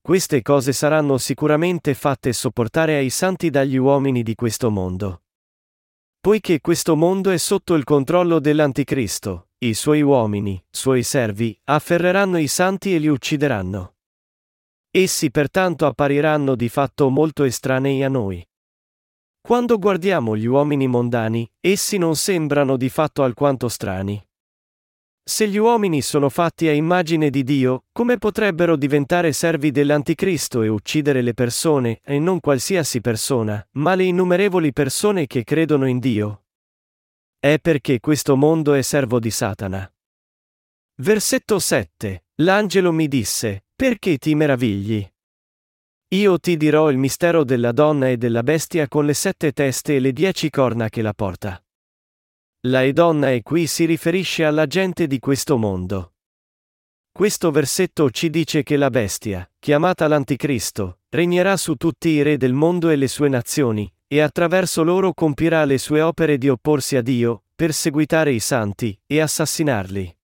Queste 0.03 0.43
cose 0.43 0.73
saranno 0.73 1.17
sicuramente 1.17 1.95
fatte 1.95 2.33
sopportare 2.33 2.97
ai 2.97 3.09
santi 3.09 3.51
dagli 3.51 3.77
uomini 3.77 4.25
di 4.25 4.35
questo 4.35 4.69
mondo. 4.69 5.23
Poiché 6.19 6.61
questo 6.61 6.97
mondo 6.97 7.31
è 7.31 7.39
sotto 7.39 7.75
il 7.75 7.85
controllo 7.85 8.41
dell'Anticristo, 8.41 9.51
i 9.59 9.75
suoi 9.75 10.03
uomini, 10.03 10.61
suoi 10.69 11.05
servi, 11.05 11.57
afferreranno 11.67 12.39
i 12.39 12.49
santi 12.49 12.93
e 12.93 12.99
li 12.99 13.07
uccideranno. 13.07 13.95
Essi 14.91 15.31
pertanto 15.31 15.87
appariranno 15.87 16.57
di 16.57 16.69
fatto 16.69 17.09
molto 17.09 17.45
estranei 17.45 18.03
a 18.03 18.09
noi. 18.09 18.45
Quando 19.41 19.79
guardiamo 19.79 20.37
gli 20.37 20.47
uomini 20.47 20.89
mondani, 20.89 21.49
essi 21.61 21.97
non 21.97 22.17
sembrano 22.17 22.77
di 22.77 22.89
fatto 22.89 23.23
alquanto 23.23 23.69
strani. 23.69 24.21
Se 25.25 25.49
gli 25.49 25.57
uomini 25.57 26.03
sono 26.03 26.29
fatti 26.29 26.69
a 26.69 26.73
immagine 26.73 27.31
di 27.31 27.45
Dio, 27.45 27.85
come 27.93 28.19
potrebbero 28.19 28.77
diventare 28.77 29.33
servi 29.33 29.71
dell'Anticristo 29.71 30.63
e 30.63 30.69
uccidere 30.69 31.23
le 31.23 31.35
persone, 31.35 32.01
e 32.03 32.19
non 32.19 32.41
qualsiasi 32.41 33.01
persona, 33.01 33.67
ma 33.73 33.95
le 33.95 34.05
innumerevoli 34.05 34.73
persone 34.73 35.27
che 35.27 35.45
credono 35.45 35.87
in 35.87 35.99
Dio? 35.99 36.43
è 37.43 37.59
perché 37.61 37.99
questo 37.99 38.37
mondo 38.37 38.73
è 38.73 38.83
servo 38.83 39.19
di 39.19 39.33
Satana. 39.33 39.93
Versetto 41.01 41.59
7. 41.59 42.27
L'angelo 42.37 42.93
mi 42.93 43.09
disse, 43.09 43.65
perché 43.75 44.17
ti 44.17 44.37
meravigli? 44.37 45.05
Io 46.11 46.39
ti 46.39 46.57
dirò 46.57 46.89
il 46.89 46.99
mistero 46.99 47.43
della 47.43 47.73
donna 47.73 48.11
e 48.11 48.17
della 48.17 48.45
bestia 48.45 48.87
con 48.87 49.07
le 49.07 49.15
sette 49.15 49.51
teste 49.51 49.97
e 49.97 49.99
le 49.99 50.13
dieci 50.13 50.51
corna 50.51 50.89
che 50.89 51.03
la 51.03 51.15
porta. 51.15 51.61
La 52.67 52.85
e 52.85 52.93
donna 52.93 53.33
e 53.33 53.43
qui 53.43 53.67
si 53.67 53.87
riferisce 53.87 54.45
alla 54.45 54.69
gente 54.69 55.09
di 55.09 55.19
questo 55.19 55.57
mondo. 55.57 56.13
Questo 57.11 57.51
versetto 57.51 58.09
ci 58.11 58.31
dice 58.31 58.63
che 58.63 58.77
la 58.77 58.89
bestia, 58.89 59.51
chiamata 59.59 60.07
l'Anticristo, 60.07 61.01
regnerà 61.09 61.57
su 61.57 61.75
tutti 61.75 62.11
i 62.11 62.23
re 62.23 62.37
del 62.37 62.53
mondo 62.53 62.89
e 62.91 62.95
le 62.95 63.09
sue 63.09 63.29
nazioni, 63.29 63.93
e 64.07 64.21
attraverso 64.21 64.85
loro 64.85 65.13
compirà 65.13 65.65
le 65.65 65.77
sue 65.77 66.03
opere 66.03 66.39
di 66.39 66.49
opporsi 66.49 66.95
a 66.95 67.03
Dio, 67.03 67.47
perseguitare 67.57 68.31
i 68.31 68.39
santi, 68.39 68.97
e 69.07 69.21
assassinarli. 69.21 70.17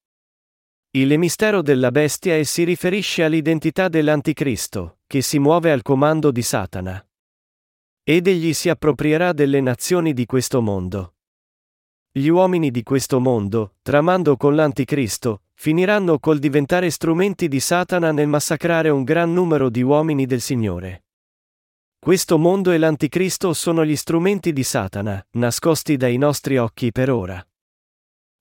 Il 0.91 1.19
mistero 1.19 1.61
della 1.61 1.91
bestia 1.91 2.37
e 2.37 2.45
si 2.45 2.63
riferisce 2.63 3.25
all'identità 3.25 3.89
dell'Anticristo, 3.89 4.99
che 5.09 5.23
si 5.23 5.41
muove 5.41 5.73
al 5.73 5.83
comando 5.83 6.31
di 6.31 6.43
Satana. 6.43 7.05
Ed 8.05 8.29
egli 8.29 8.53
si 8.53 8.69
approprierà 8.69 9.33
delle 9.33 9.61
nazioni 9.61 10.15
di 10.15 10.25
questo 10.25 10.63
mondo. 10.63 11.15
Gli 12.19 12.27
uomini 12.27 12.73
di 12.73 12.83
questo 12.83 13.21
mondo, 13.21 13.75
tramando 13.81 14.37
con 14.37 14.57
l'Anticristo, 14.57 15.43
finiranno 15.55 16.19
col 16.19 16.41
diventare 16.41 16.91
strumenti 16.91 17.47
di 17.47 17.61
Satana 17.61 18.11
nel 18.11 18.27
massacrare 18.27 18.89
un 18.89 19.05
gran 19.05 19.33
numero 19.33 19.69
di 19.69 19.83
uomini 19.83 20.27
del 20.27 20.41
Signore. 20.41 21.05
Questo 21.97 22.37
mondo 22.37 22.73
e 22.73 22.79
l'Anticristo 22.79 23.53
sono 23.53 23.85
gli 23.85 23.95
strumenti 23.95 24.53
di 24.53 24.65
Satana, 24.65 25.25
nascosti 25.35 25.97
dai 25.97 26.17
nostri 26.17 26.57
occhi 26.57 26.91
per 26.91 27.09
ora. 27.09 27.41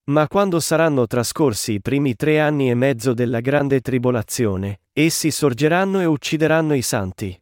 Ma 0.06 0.28
quando 0.28 0.60
saranno 0.60 1.06
trascorsi 1.06 1.74
i 1.74 1.80
primi 1.80 2.16
tre 2.16 2.40
anni 2.40 2.72
e 2.72 2.74
mezzo 2.74 3.14
della 3.14 3.42
grande 3.42 3.80
tribolazione, 3.82 4.80
essi 4.92 5.30
sorgeranno 5.30 6.02
e 6.02 6.06
uccideranno 6.06 6.74
i 6.74 6.82
santi. 6.82 7.40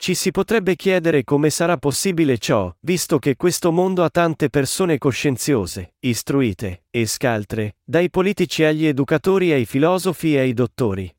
Ci 0.00 0.14
si 0.14 0.30
potrebbe 0.30 0.76
chiedere 0.76 1.24
come 1.24 1.50
sarà 1.50 1.76
possibile 1.76 2.38
ciò, 2.38 2.72
visto 2.82 3.18
che 3.18 3.34
questo 3.34 3.72
mondo 3.72 4.04
ha 4.04 4.08
tante 4.08 4.48
persone 4.48 4.96
coscienziose, 4.96 5.94
istruite, 5.98 6.84
e 6.88 7.04
scaltre, 7.04 7.78
dai 7.82 8.08
politici 8.08 8.62
agli 8.62 8.86
educatori 8.86 9.50
ai 9.50 9.66
filosofi 9.66 10.36
e 10.36 10.38
ai 10.38 10.54
dottori. 10.54 11.12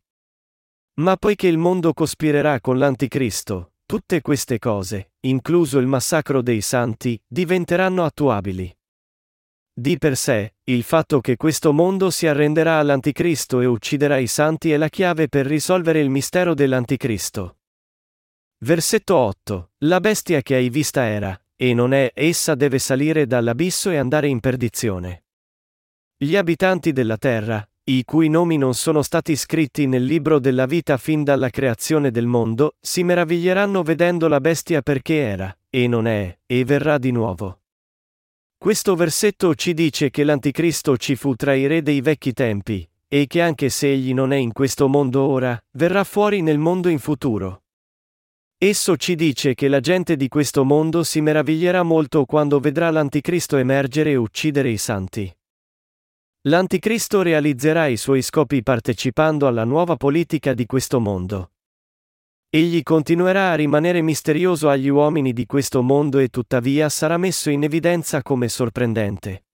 Ma 1.02 1.18
poiché 1.18 1.48
il 1.48 1.58
mondo 1.58 1.92
cospirerà 1.92 2.62
con 2.62 2.78
l'Anticristo, 2.78 3.74
tutte 3.86 4.22
queste 4.22 4.60
cose, 4.60 5.12
incluso 5.22 5.78
il 5.78 5.86
massacro 5.86 6.42
dei 6.42 6.62
santi, 6.62 7.22
diventeranno 7.28 8.06
attuabili. 8.06 8.74
Di 9.74 9.98
per 9.98 10.16
sé, 10.16 10.56
il 10.64 10.84
fatto 10.84 11.20
che 11.20 11.36
questo 11.36 11.74
mondo 11.74 12.10
si 12.10 12.28
arrenderà 12.28 12.80
all'Anticristo 12.80 13.60
e 13.60 13.66
ucciderà 13.66 14.18
i 14.18 14.28
santi 14.28 14.72
è 14.72 14.78
la 14.78 14.90
chiave 14.90 15.28
per 15.28 15.46
risolvere 15.46 16.00
il 16.00 16.10
mistero 16.10 16.54
dell'Anticristo. 16.54 17.59
Versetto 18.62 19.16
8. 19.16 19.72
La 19.86 20.02
bestia 20.02 20.42
che 20.42 20.56
hai 20.56 20.70
vista 20.70 21.06
era, 21.06 21.42
e 21.56 21.74
non 21.74 21.94
è, 21.94 22.12
essa 22.14 22.56
deve 22.56 22.78
salire 22.78 23.26
dall'abisso 23.26 23.90
e 23.90 23.96
andare 23.96 24.28
in 24.28 24.42
perdizione. 24.42 25.24
Gli 26.18 26.36
abitanti 26.36 26.92
della 26.92 27.16
terra, 27.16 27.66
i 27.86 28.04
cui 28.04 28.28
nomi 28.28 28.58
non 28.58 28.74
sono 28.74 29.02
stati 29.02 29.38
scritti 29.38 29.88
nel 29.88 30.04
libro 30.04 30.40
della 30.40 30.66
vita 30.66 30.98
fin 30.98 31.24
dalla 31.24 31.50
creazione 31.50 32.12
del 32.12 32.26
mondo, 32.26 32.76
si 32.82 33.02
meraviglieranno 33.04 33.82
vedendo 33.82 34.28
la 34.28 34.42
bestia 34.42 34.82
perché 34.82 35.16
era, 35.16 35.58
e 35.70 35.88
non 35.88 36.06
è, 36.06 36.38
e 36.46 36.66
verrà 36.66 36.98
di 36.98 37.12
nuovo. 37.12 37.62
Questo 38.58 38.94
versetto 38.96 39.56
ci 39.56 39.74
dice 39.74 40.10
che 40.10 40.26
l'Anticristo 40.26 40.98
ci 40.98 41.16
fu 41.16 41.34
tra 41.36 41.54
i 41.54 41.66
re 41.66 41.82
dei 41.82 42.02
vecchi 42.02 42.34
tempi, 42.34 42.86
e 43.08 43.26
che 43.26 43.42
anche 43.42 43.70
se 43.70 43.90
egli 43.90 44.14
non 44.14 44.34
è 44.34 44.38
in 44.38 44.52
questo 44.52 44.90
mondo 44.90 45.22
ora, 45.22 45.58
verrà 45.78 46.04
fuori 46.04 46.42
nel 46.42 46.58
mondo 46.58 46.90
in 46.90 47.00
futuro. 47.00 47.62
Esso 48.62 48.98
ci 48.98 49.16
dice 49.16 49.54
che 49.54 49.70
la 49.70 49.80
gente 49.80 50.18
di 50.18 50.28
questo 50.28 50.66
mondo 50.66 51.04
si 51.04 51.22
meraviglierà 51.22 51.82
molto 51.84 52.26
quando 52.26 52.60
vedrà 52.60 52.90
l'Anticristo 52.90 53.56
emergere 53.56 54.12
e 54.12 54.16
uccidere 54.18 54.70
i 54.70 54.78
santi. 54.78 55.34
L'Anticristo 56.42 57.22
realizzerà 57.22 57.88
i 57.88 57.96
suoi 57.96 58.22
scopi 58.22 58.62
partecipando 58.62 59.48
alla 59.48 59.64
nuova 59.64 59.96
politica 59.96 60.54
di 60.54 60.66
questo 60.66 61.00
mondo. 61.00 61.52
Egli 62.50 62.84
continuerà 62.84 63.52
a 63.52 63.56
rimanere 63.56 64.02
misterioso 64.02 64.68
agli 64.68 64.90
uomini 64.90 65.32
di 65.32 65.46
questo 65.46 65.82
mondo 65.82 66.20
e 66.20 66.28
tuttavia 66.28 66.90
sarà 66.90 67.16
messo 67.16 67.50
in 67.50 67.64
evidenza 67.64 68.22
come 68.22 68.50
sorprendente. 68.50 69.46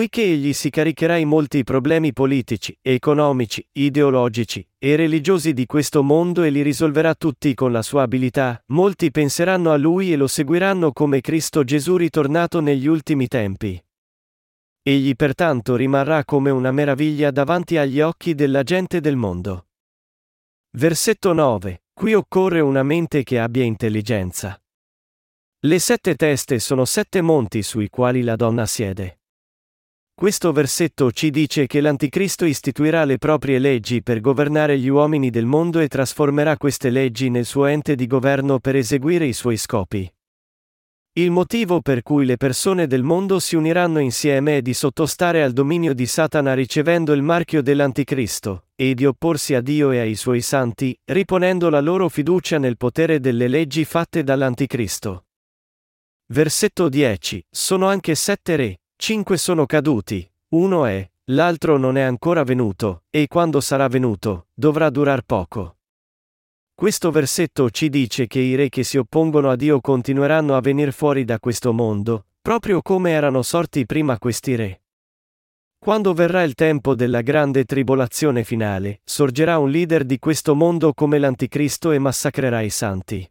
Poiché 0.00 0.22
egli 0.22 0.54
si 0.54 0.70
caricherà 0.70 1.18
i 1.18 1.26
molti 1.26 1.62
problemi 1.62 2.14
politici, 2.14 2.74
economici, 2.80 3.62
ideologici 3.72 4.66
e 4.78 4.96
religiosi 4.96 5.52
di 5.52 5.66
questo 5.66 6.02
mondo 6.02 6.42
e 6.42 6.48
li 6.48 6.62
risolverà 6.62 7.14
tutti 7.14 7.52
con 7.52 7.70
la 7.70 7.82
sua 7.82 8.00
abilità, 8.00 8.64
molti 8.68 9.10
penseranno 9.10 9.72
a 9.72 9.76
lui 9.76 10.10
e 10.10 10.16
lo 10.16 10.26
seguiranno 10.26 10.92
come 10.92 11.20
Cristo 11.20 11.64
Gesù 11.64 11.98
ritornato 11.98 12.60
negli 12.60 12.86
ultimi 12.86 13.28
tempi. 13.28 13.78
Egli 14.80 15.14
pertanto 15.14 15.76
rimarrà 15.76 16.24
come 16.24 16.48
una 16.48 16.72
meraviglia 16.72 17.30
davanti 17.30 17.76
agli 17.76 18.00
occhi 18.00 18.34
della 18.34 18.62
gente 18.62 19.02
del 19.02 19.16
mondo. 19.16 19.66
Versetto 20.78 21.34
9. 21.34 21.82
Qui 21.92 22.14
occorre 22.14 22.60
una 22.60 22.82
mente 22.82 23.22
che 23.22 23.38
abbia 23.38 23.64
intelligenza. 23.64 24.58
Le 25.58 25.78
sette 25.78 26.14
teste 26.14 26.58
sono 26.58 26.86
sette 26.86 27.20
monti 27.20 27.62
sui 27.62 27.90
quali 27.90 28.22
la 28.22 28.36
donna 28.36 28.64
siede. 28.64 29.19
Questo 30.20 30.52
versetto 30.52 31.10
ci 31.12 31.30
dice 31.30 31.66
che 31.66 31.80
l'Anticristo 31.80 32.44
istituirà 32.44 33.06
le 33.06 33.16
proprie 33.16 33.58
leggi 33.58 34.02
per 34.02 34.20
governare 34.20 34.78
gli 34.78 34.88
uomini 34.88 35.30
del 35.30 35.46
mondo 35.46 35.80
e 35.80 35.88
trasformerà 35.88 36.58
queste 36.58 36.90
leggi 36.90 37.30
nel 37.30 37.46
suo 37.46 37.64
ente 37.64 37.94
di 37.94 38.06
governo 38.06 38.58
per 38.58 38.76
eseguire 38.76 39.24
i 39.24 39.32
suoi 39.32 39.56
scopi. 39.56 40.12
Il 41.14 41.30
motivo 41.30 41.80
per 41.80 42.02
cui 42.02 42.26
le 42.26 42.36
persone 42.36 42.86
del 42.86 43.02
mondo 43.02 43.38
si 43.38 43.56
uniranno 43.56 43.98
insieme 43.98 44.58
è 44.58 44.60
di 44.60 44.74
sottostare 44.74 45.42
al 45.42 45.54
dominio 45.54 45.94
di 45.94 46.04
Satana 46.04 46.52
ricevendo 46.52 47.14
il 47.14 47.22
marchio 47.22 47.62
dell'Anticristo, 47.62 48.66
e 48.74 48.92
di 48.92 49.06
opporsi 49.06 49.54
a 49.54 49.62
Dio 49.62 49.90
e 49.90 50.00
ai 50.00 50.16
suoi 50.16 50.42
santi, 50.42 50.94
riponendo 51.06 51.70
la 51.70 51.80
loro 51.80 52.10
fiducia 52.10 52.58
nel 52.58 52.76
potere 52.76 53.20
delle 53.20 53.48
leggi 53.48 53.86
fatte 53.86 54.22
dall'Anticristo. 54.22 55.24
Versetto 56.26 56.90
10. 56.90 57.42
Sono 57.48 57.88
anche 57.88 58.14
sette 58.14 58.56
re, 58.56 58.80
cinque 59.00 59.38
sono 59.38 59.64
caduti, 59.64 60.30
uno 60.48 60.84
è, 60.84 61.10
l'altro 61.30 61.78
non 61.78 61.96
è 61.96 62.02
ancora 62.02 62.44
venuto, 62.44 63.04
e 63.08 63.28
quando 63.28 63.62
sarà 63.62 63.88
venuto, 63.88 64.48
dovrà 64.52 64.90
durar 64.90 65.22
poco. 65.22 65.78
Questo 66.74 67.10
versetto 67.10 67.70
ci 67.70 67.88
dice 67.88 68.26
che 68.26 68.40
i 68.40 68.54
re 68.54 68.68
che 68.68 68.84
si 68.84 68.98
oppongono 68.98 69.48
a 69.48 69.56
Dio 69.56 69.80
continueranno 69.80 70.54
a 70.54 70.60
venire 70.60 70.92
fuori 70.92 71.24
da 71.24 71.40
questo 71.40 71.72
mondo, 71.72 72.26
proprio 72.42 72.82
come 72.82 73.12
erano 73.12 73.40
sorti 73.40 73.86
prima 73.86 74.18
questi 74.18 74.54
re. 74.54 74.82
Quando 75.78 76.12
verrà 76.12 76.42
il 76.42 76.52
tempo 76.52 76.94
della 76.94 77.22
grande 77.22 77.64
tribolazione 77.64 78.44
finale, 78.44 79.00
sorgerà 79.02 79.56
un 79.56 79.70
leader 79.70 80.04
di 80.04 80.18
questo 80.18 80.54
mondo 80.54 80.92
come 80.92 81.18
l'Anticristo 81.18 81.90
e 81.92 81.98
massacrerà 81.98 82.60
i 82.60 82.70
santi. 82.70 83.26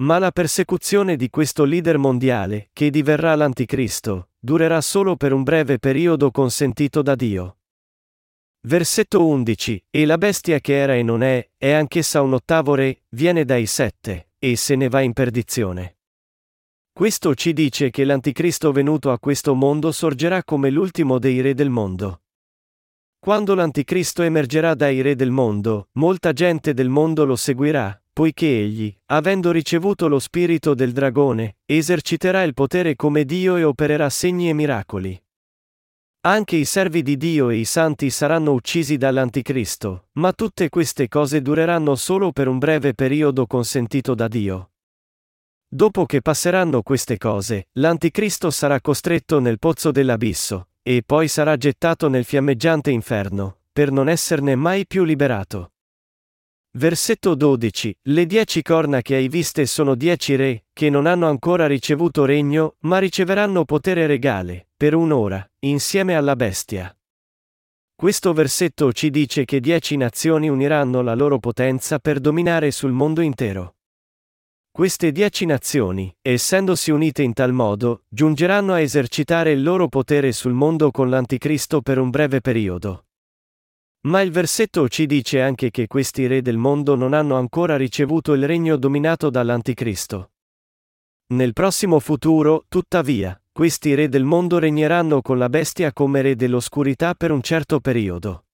Ma 0.00 0.20
la 0.20 0.30
persecuzione 0.30 1.16
di 1.16 1.28
questo 1.28 1.64
leader 1.64 1.98
mondiale, 1.98 2.70
che 2.72 2.88
diverrà 2.88 3.34
l'Anticristo, 3.34 4.30
durerà 4.38 4.80
solo 4.80 5.16
per 5.16 5.32
un 5.32 5.42
breve 5.42 5.80
periodo 5.80 6.30
consentito 6.30 7.02
da 7.02 7.16
Dio. 7.16 7.56
Versetto 8.60 9.26
11. 9.26 9.86
E 9.90 10.06
la 10.06 10.16
bestia 10.16 10.60
che 10.60 10.76
era 10.76 10.94
e 10.94 11.02
non 11.02 11.24
è, 11.24 11.50
è 11.56 11.72
anch'essa 11.72 12.22
un 12.22 12.34
ottavo 12.34 12.76
re, 12.76 13.02
viene 13.08 13.44
dai 13.44 13.66
sette, 13.66 14.30
e 14.38 14.54
se 14.54 14.76
ne 14.76 14.88
va 14.88 15.00
in 15.00 15.12
perdizione. 15.12 15.96
Questo 16.92 17.34
ci 17.34 17.52
dice 17.52 17.90
che 17.90 18.04
l'Anticristo 18.04 18.70
venuto 18.70 19.10
a 19.10 19.18
questo 19.18 19.56
mondo 19.56 19.90
sorgerà 19.90 20.44
come 20.44 20.70
l'ultimo 20.70 21.18
dei 21.18 21.40
re 21.40 21.54
del 21.54 21.70
mondo. 21.70 22.22
Quando 23.18 23.56
l'Anticristo 23.56 24.22
emergerà 24.22 24.74
dai 24.74 25.00
re 25.00 25.16
del 25.16 25.32
mondo, 25.32 25.88
molta 25.94 26.32
gente 26.32 26.72
del 26.72 26.88
mondo 26.88 27.24
lo 27.24 27.34
seguirà, 27.34 28.00
poiché 28.18 28.48
egli, 28.48 28.92
avendo 29.12 29.52
ricevuto 29.52 30.08
lo 30.08 30.18
spirito 30.18 30.74
del 30.74 30.90
dragone, 30.90 31.58
eserciterà 31.64 32.42
il 32.42 32.52
potere 32.52 32.96
come 32.96 33.24
Dio 33.24 33.54
e 33.54 33.62
opererà 33.62 34.10
segni 34.10 34.48
e 34.48 34.54
miracoli. 34.54 35.22
Anche 36.22 36.56
i 36.56 36.64
servi 36.64 37.04
di 37.04 37.16
Dio 37.16 37.48
e 37.48 37.58
i 37.58 37.64
santi 37.64 38.10
saranno 38.10 38.54
uccisi 38.54 38.96
dall'Anticristo, 38.96 40.08
ma 40.14 40.32
tutte 40.32 40.68
queste 40.68 41.06
cose 41.06 41.40
dureranno 41.40 41.94
solo 41.94 42.32
per 42.32 42.48
un 42.48 42.58
breve 42.58 42.92
periodo 42.92 43.46
consentito 43.46 44.16
da 44.16 44.26
Dio. 44.26 44.72
Dopo 45.68 46.04
che 46.04 46.20
passeranno 46.20 46.82
queste 46.82 47.18
cose, 47.18 47.68
l'Anticristo 47.74 48.50
sarà 48.50 48.80
costretto 48.80 49.38
nel 49.38 49.60
pozzo 49.60 49.92
dell'abisso, 49.92 50.70
e 50.82 51.04
poi 51.06 51.28
sarà 51.28 51.56
gettato 51.56 52.08
nel 52.08 52.24
fiammeggiante 52.24 52.90
inferno, 52.90 53.60
per 53.72 53.92
non 53.92 54.08
esserne 54.08 54.56
mai 54.56 54.88
più 54.88 55.04
liberato. 55.04 55.70
Versetto 56.72 57.34
12. 57.34 57.96
Le 58.02 58.26
dieci 58.26 58.60
corna 58.60 59.00
che 59.00 59.14
hai 59.14 59.28
viste 59.28 59.64
sono 59.64 59.94
dieci 59.94 60.36
re, 60.36 60.66
che 60.74 60.90
non 60.90 61.06
hanno 61.06 61.26
ancora 61.26 61.66
ricevuto 61.66 62.26
regno, 62.26 62.76
ma 62.80 62.98
riceveranno 62.98 63.64
potere 63.64 64.06
regale, 64.06 64.68
per 64.76 64.94
un'ora, 64.94 65.50
insieme 65.60 66.14
alla 66.14 66.36
bestia. 66.36 66.94
Questo 67.94 68.34
versetto 68.34 68.92
ci 68.92 69.08
dice 69.08 69.46
che 69.46 69.60
dieci 69.60 69.96
nazioni 69.96 70.50
uniranno 70.50 71.00
la 71.00 71.14
loro 71.14 71.38
potenza 71.38 71.98
per 71.98 72.20
dominare 72.20 72.70
sul 72.70 72.92
mondo 72.92 73.22
intero. 73.22 73.76
Queste 74.70 75.10
dieci 75.10 75.46
nazioni, 75.46 76.14
essendosi 76.20 76.90
unite 76.90 77.22
in 77.22 77.32
tal 77.32 77.52
modo, 77.52 78.02
giungeranno 78.08 78.74
a 78.74 78.80
esercitare 78.80 79.52
il 79.52 79.62
loro 79.62 79.88
potere 79.88 80.32
sul 80.32 80.52
mondo 80.52 80.90
con 80.90 81.08
l'Anticristo 81.08 81.80
per 81.80 81.98
un 81.98 82.10
breve 82.10 82.42
periodo. 82.42 83.07
Ma 84.00 84.20
il 84.20 84.30
versetto 84.30 84.88
ci 84.88 85.06
dice 85.06 85.42
anche 85.42 85.70
che 85.70 85.86
questi 85.86 86.26
re 86.26 86.40
del 86.40 86.56
mondo 86.56 86.94
non 86.94 87.12
hanno 87.12 87.36
ancora 87.36 87.76
ricevuto 87.76 88.32
il 88.32 88.46
regno 88.46 88.76
dominato 88.76 89.28
dall'Anticristo. 89.28 90.30
Nel 91.30 91.52
prossimo 91.52 91.98
futuro, 91.98 92.64
tuttavia, 92.68 93.38
questi 93.52 93.94
re 93.94 94.08
del 94.08 94.24
mondo 94.24 94.58
regneranno 94.58 95.20
con 95.20 95.36
la 95.36 95.48
bestia 95.48 95.92
come 95.92 96.22
re 96.22 96.36
dell'oscurità 96.36 97.14
per 97.14 97.32
un 97.32 97.42
certo 97.42 97.80
periodo. 97.80 98.44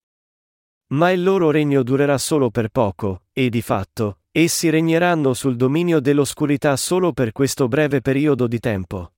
Ma 0.94 1.10
il 1.10 1.22
loro 1.22 1.50
regno 1.50 1.82
durerà 1.82 2.18
solo 2.18 2.50
per 2.50 2.70
poco, 2.70 3.24
e 3.32 3.48
di 3.50 3.62
fatto, 3.62 4.20
essi 4.32 4.70
regneranno 4.70 5.34
sul 5.34 5.56
dominio 5.56 6.00
dell'oscurità 6.00 6.76
solo 6.76 7.12
per 7.12 7.32
questo 7.32 7.68
breve 7.68 8.00
periodo 8.00 8.46
di 8.46 8.58
tempo. 8.58 9.13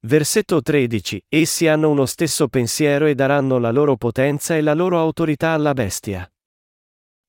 Versetto 0.00 0.62
13. 0.62 1.24
Essi 1.28 1.66
hanno 1.66 1.90
uno 1.90 2.06
stesso 2.06 2.46
pensiero 2.46 3.06
e 3.06 3.16
daranno 3.16 3.58
la 3.58 3.72
loro 3.72 3.96
potenza 3.96 4.56
e 4.56 4.60
la 4.60 4.72
loro 4.72 4.96
autorità 4.96 5.50
alla 5.50 5.72
bestia. 5.72 6.30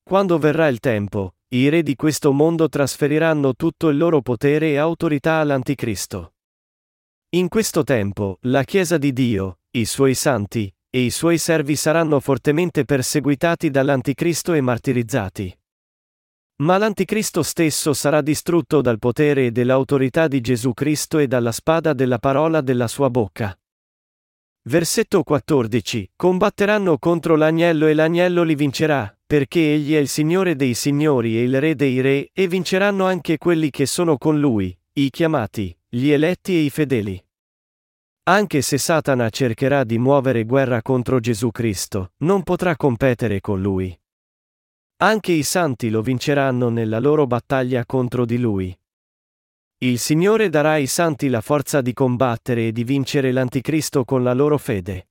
Quando 0.04 0.38
verrà 0.38 0.68
il 0.68 0.78
tempo, 0.78 1.34
i 1.48 1.68
re 1.68 1.82
di 1.82 1.96
questo 1.96 2.30
mondo 2.30 2.68
trasferiranno 2.68 3.54
tutto 3.54 3.88
il 3.88 3.96
loro 3.96 4.22
potere 4.22 4.70
e 4.70 4.76
autorità 4.76 5.40
all'Anticristo. 5.40 6.34
In 7.30 7.48
questo 7.48 7.82
tempo, 7.82 8.38
la 8.42 8.62
Chiesa 8.62 8.98
di 8.98 9.12
Dio, 9.12 9.58
i 9.72 9.84
suoi 9.84 10.14
santi, 10.14 10.72
e 10.88 11.00
i 11.00 11.10
suoi 11.10 11.38
servi 11.38 11.74
saranno 11.74 12.20
fortemente 12.20 12.84
perseguitati 12.84 13.70
dall'Anticristo 13.70 14.52
e 14.52 14.60
martirizzati. 14.60 15.59
Ma 16.60 16.76
l'Anticristo 16.76 17.42
stesso 17.42 17.94
sarà 17.94 18.20
distrutto 18.20 18.82
dal 18.82 18.98
potere 18.98 19.46
e 19.46 19.50
dell'autorità 19.50 20.28
di 20.28 20.42
Gesù 20.42 20.74
Cristo 20.74 21.18
e 21.18 21.26
dalla 21.26 21.52
spada 21.52 21.94
della 21.94 22.18
parola 22.18 22.60
della 22.60 22.86
sua 22.86 23.08
bocca. 23.08 23.58
Versetto 24.64 25.22
14. 25.22 26.12
Combatteranno 26.16 26.98
contro 26.98 27.34
l'agnello 27.36 27.86
e 27.86 27.94
l'agnello 27.94 28.42
li 28.42 28.54
vincerà, 28.54 29.16
perché 29.26 29.72
egli 29.72 29.94
è 29.94 29.98
il 29.98 30.08
Signore 30.08 30.54
dei 30.54 30.74
Signori 30.74 31.38
e 31.38 31.44
il 31.44 31.58
Re 31.58 31.74
dei 31.74 32.02
Re, 32.02 32.28
e 32.30 32.46
vinceranno 32.46 33.06
anche 33.06 33.38
quelli 33.38 33.70
che 33.70 33.86
sono 33.86 34.18
con 34.18 34.38
lui, 34.38 34.78
i 34.92 35.08
chiamati, 35.08 35.74
gli 35.88 36.10
eletti 36.10 36.52
e 36.52 36.60
i 36.60 36.70
fedeli. 36.70 37.24
Anche 38.24 38.60
se 38.60 38.76
Satana 38.76 39.30
cercherà 39.30 39.82
di 39.82 39.98
muovere 39.98 40.44
guerra 40.44 40.82
contro 40.82 41.20
Gesù 41.20 41.50
Cristo, 41.50 42.12
non 42.18 42.42
potrà 42.42 42.76
competere 42.76 43.40
con 43.40 43.62
lui. 43.62 43.98
Anche 45.02 45.32
i 45.32 45.44
santi 45.44 45.88
lo 45.88 46.02
vinceranno 46.02 46.68
nella 46.68 46.98
loro 46.98 47.26
battaglia 47.26 47.86
contro 47.86 48.26
di 48.26 48.36
lui. 48.36 48.78
Il 49.78 49.98
Signore 49.98 50.50
darà 50.50 50.72
ai 50.72 50.86
santi 50.86 51.28
la 51.28 51.40
forza 51.40 51.80
di 51.80 51.94
combattere 51.94 52.66
e 52.66 52.72
di 52.72 52.84
vincere 52.84 53.32
l'Anticristo 53.32 54.04
con 54.04 54.22
la 54.22 54.34
loro 54.34 54.58
fede. 54.58 55.08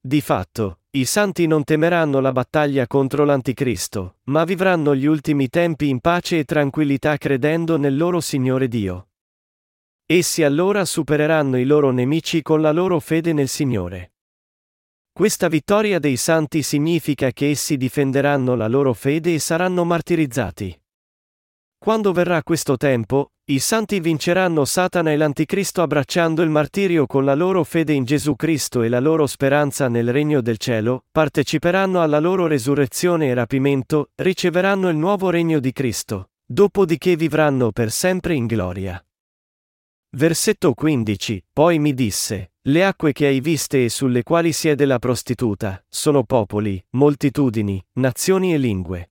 Di 0.00 0.20
fatto, 0.20 0.80
i 0.90 1.04
santi 1.04 1.46
non 1.46 1.62
temeranno 1.62 2.18
la 2.18 2.32
battaglia 2.32 2.88
contro 2.88 3.24
l'Anticristo, 3.24 4.16
ma 4.24 4.42
vivranno 4.42 4.96
gli 4.96 5.06
ultimi 5.06 5.48
tempi 5.48 5.88
in 5.88 6.00
pace 6.00 6.40
e 6.40 6.44
tranquillità 6.44 7.18
credendo 7.18 7.76
nel 7.78 7.96
loro 7.96 8.20
Signore 8.20 8.66
Dio. 8.66 9.10
Essi 10.06 10.42
allora 10.42 10.84
supereranno 10.84 11.56
i 11.56 11.64
loro 11.64 11.92
nemici 11.92 12.42
con 12.42 12.60
la 12.60 12.72
loro 12.72 12.98
fede 12.98 13.32
nel 13.32 13.46
Signore. 13.46 14.14
Questa 15.18 15.48
vittoria 15.48 15.98
dei 15.98 16.16
santi 16.16 16.62
significa 16.62 17.32
che 17.32 17.50
essi 17.50 17.76
difenderanno 17.76 18.54
la 18.54 18.68
loro 18.68 18.92
fede 18.92 19.34
e 19.34 19.40
saranno 19.40 19.84
martirizzati. 19.84 20.80
Quando 21.76 22.12
verrà 22.12 22.40
questo 22.44 22.76
tempo, 22.76 23.32
i 23.46 23.58
santi 23.58 23.98
vinceranno 23.98 24.64
Satana 24.64 25.10
e 25.10 25.16
l'Anticristo 25.16 25.82
abbracciando 25.82 26.40
il 26.42 26.50
martirio 26.50 27.06
con 27.06 27.24
la 27.24 27.34
loro 27.34 27.64
fede 27.64 27.94
in 27.94 28.04
Gesù 28.04 28.36
Cristo 28.36 28.82
e 28.82 28.88
la 28.88 29.00
loro 29.00 29.26
speranza 29.26 29.88
nel 29.88 30.12
regno 30.12 30.40
del 30.40 30.56
cielo, 30.56 31.06
parteciperanno 31.10 32.00
alla 32.00 32.20
loro 32.20 32.46
resurrezione 32.46 33.26
e 33.26 33.34
rapimento, 33.34 34.10
riceveranno 34.14 34.88
il 34.88 34.96
nuovo 34.96 35.30
regno 35.30 35.58
di 35.58 35.72
Cristo, 35.72 36.30
dopodiché 36.46 37.16
vivranno 37.16 37.72
per 37.72 37.90
sempre 37.90 38.34
in 38.34 38.46
gloria. 38.46 39.04
Versetto 40.10 40.74
15. 40.74 41.44
Poi 41.52 41.80
mi 41.80 41.92
disse, 41.92 42.52
le 42.68 42.84
acque 42.84 43.12
che 43.12 43.26
hai 43.26 43.40
viste 43.40 43.84
e 43.84 43.88
sulle 43.88 44.22
quali 44.22 44.52
siede 44.52 44.84
la 44.84 44.98
prostituta, 44.98 45.82
sono 45.88 46.24
popoli, 46.24 46.82
moltitudini, 46.90 47.82
nazioni 47.94 48.52
e 48.52 48.58
lingue. 48.58 49.10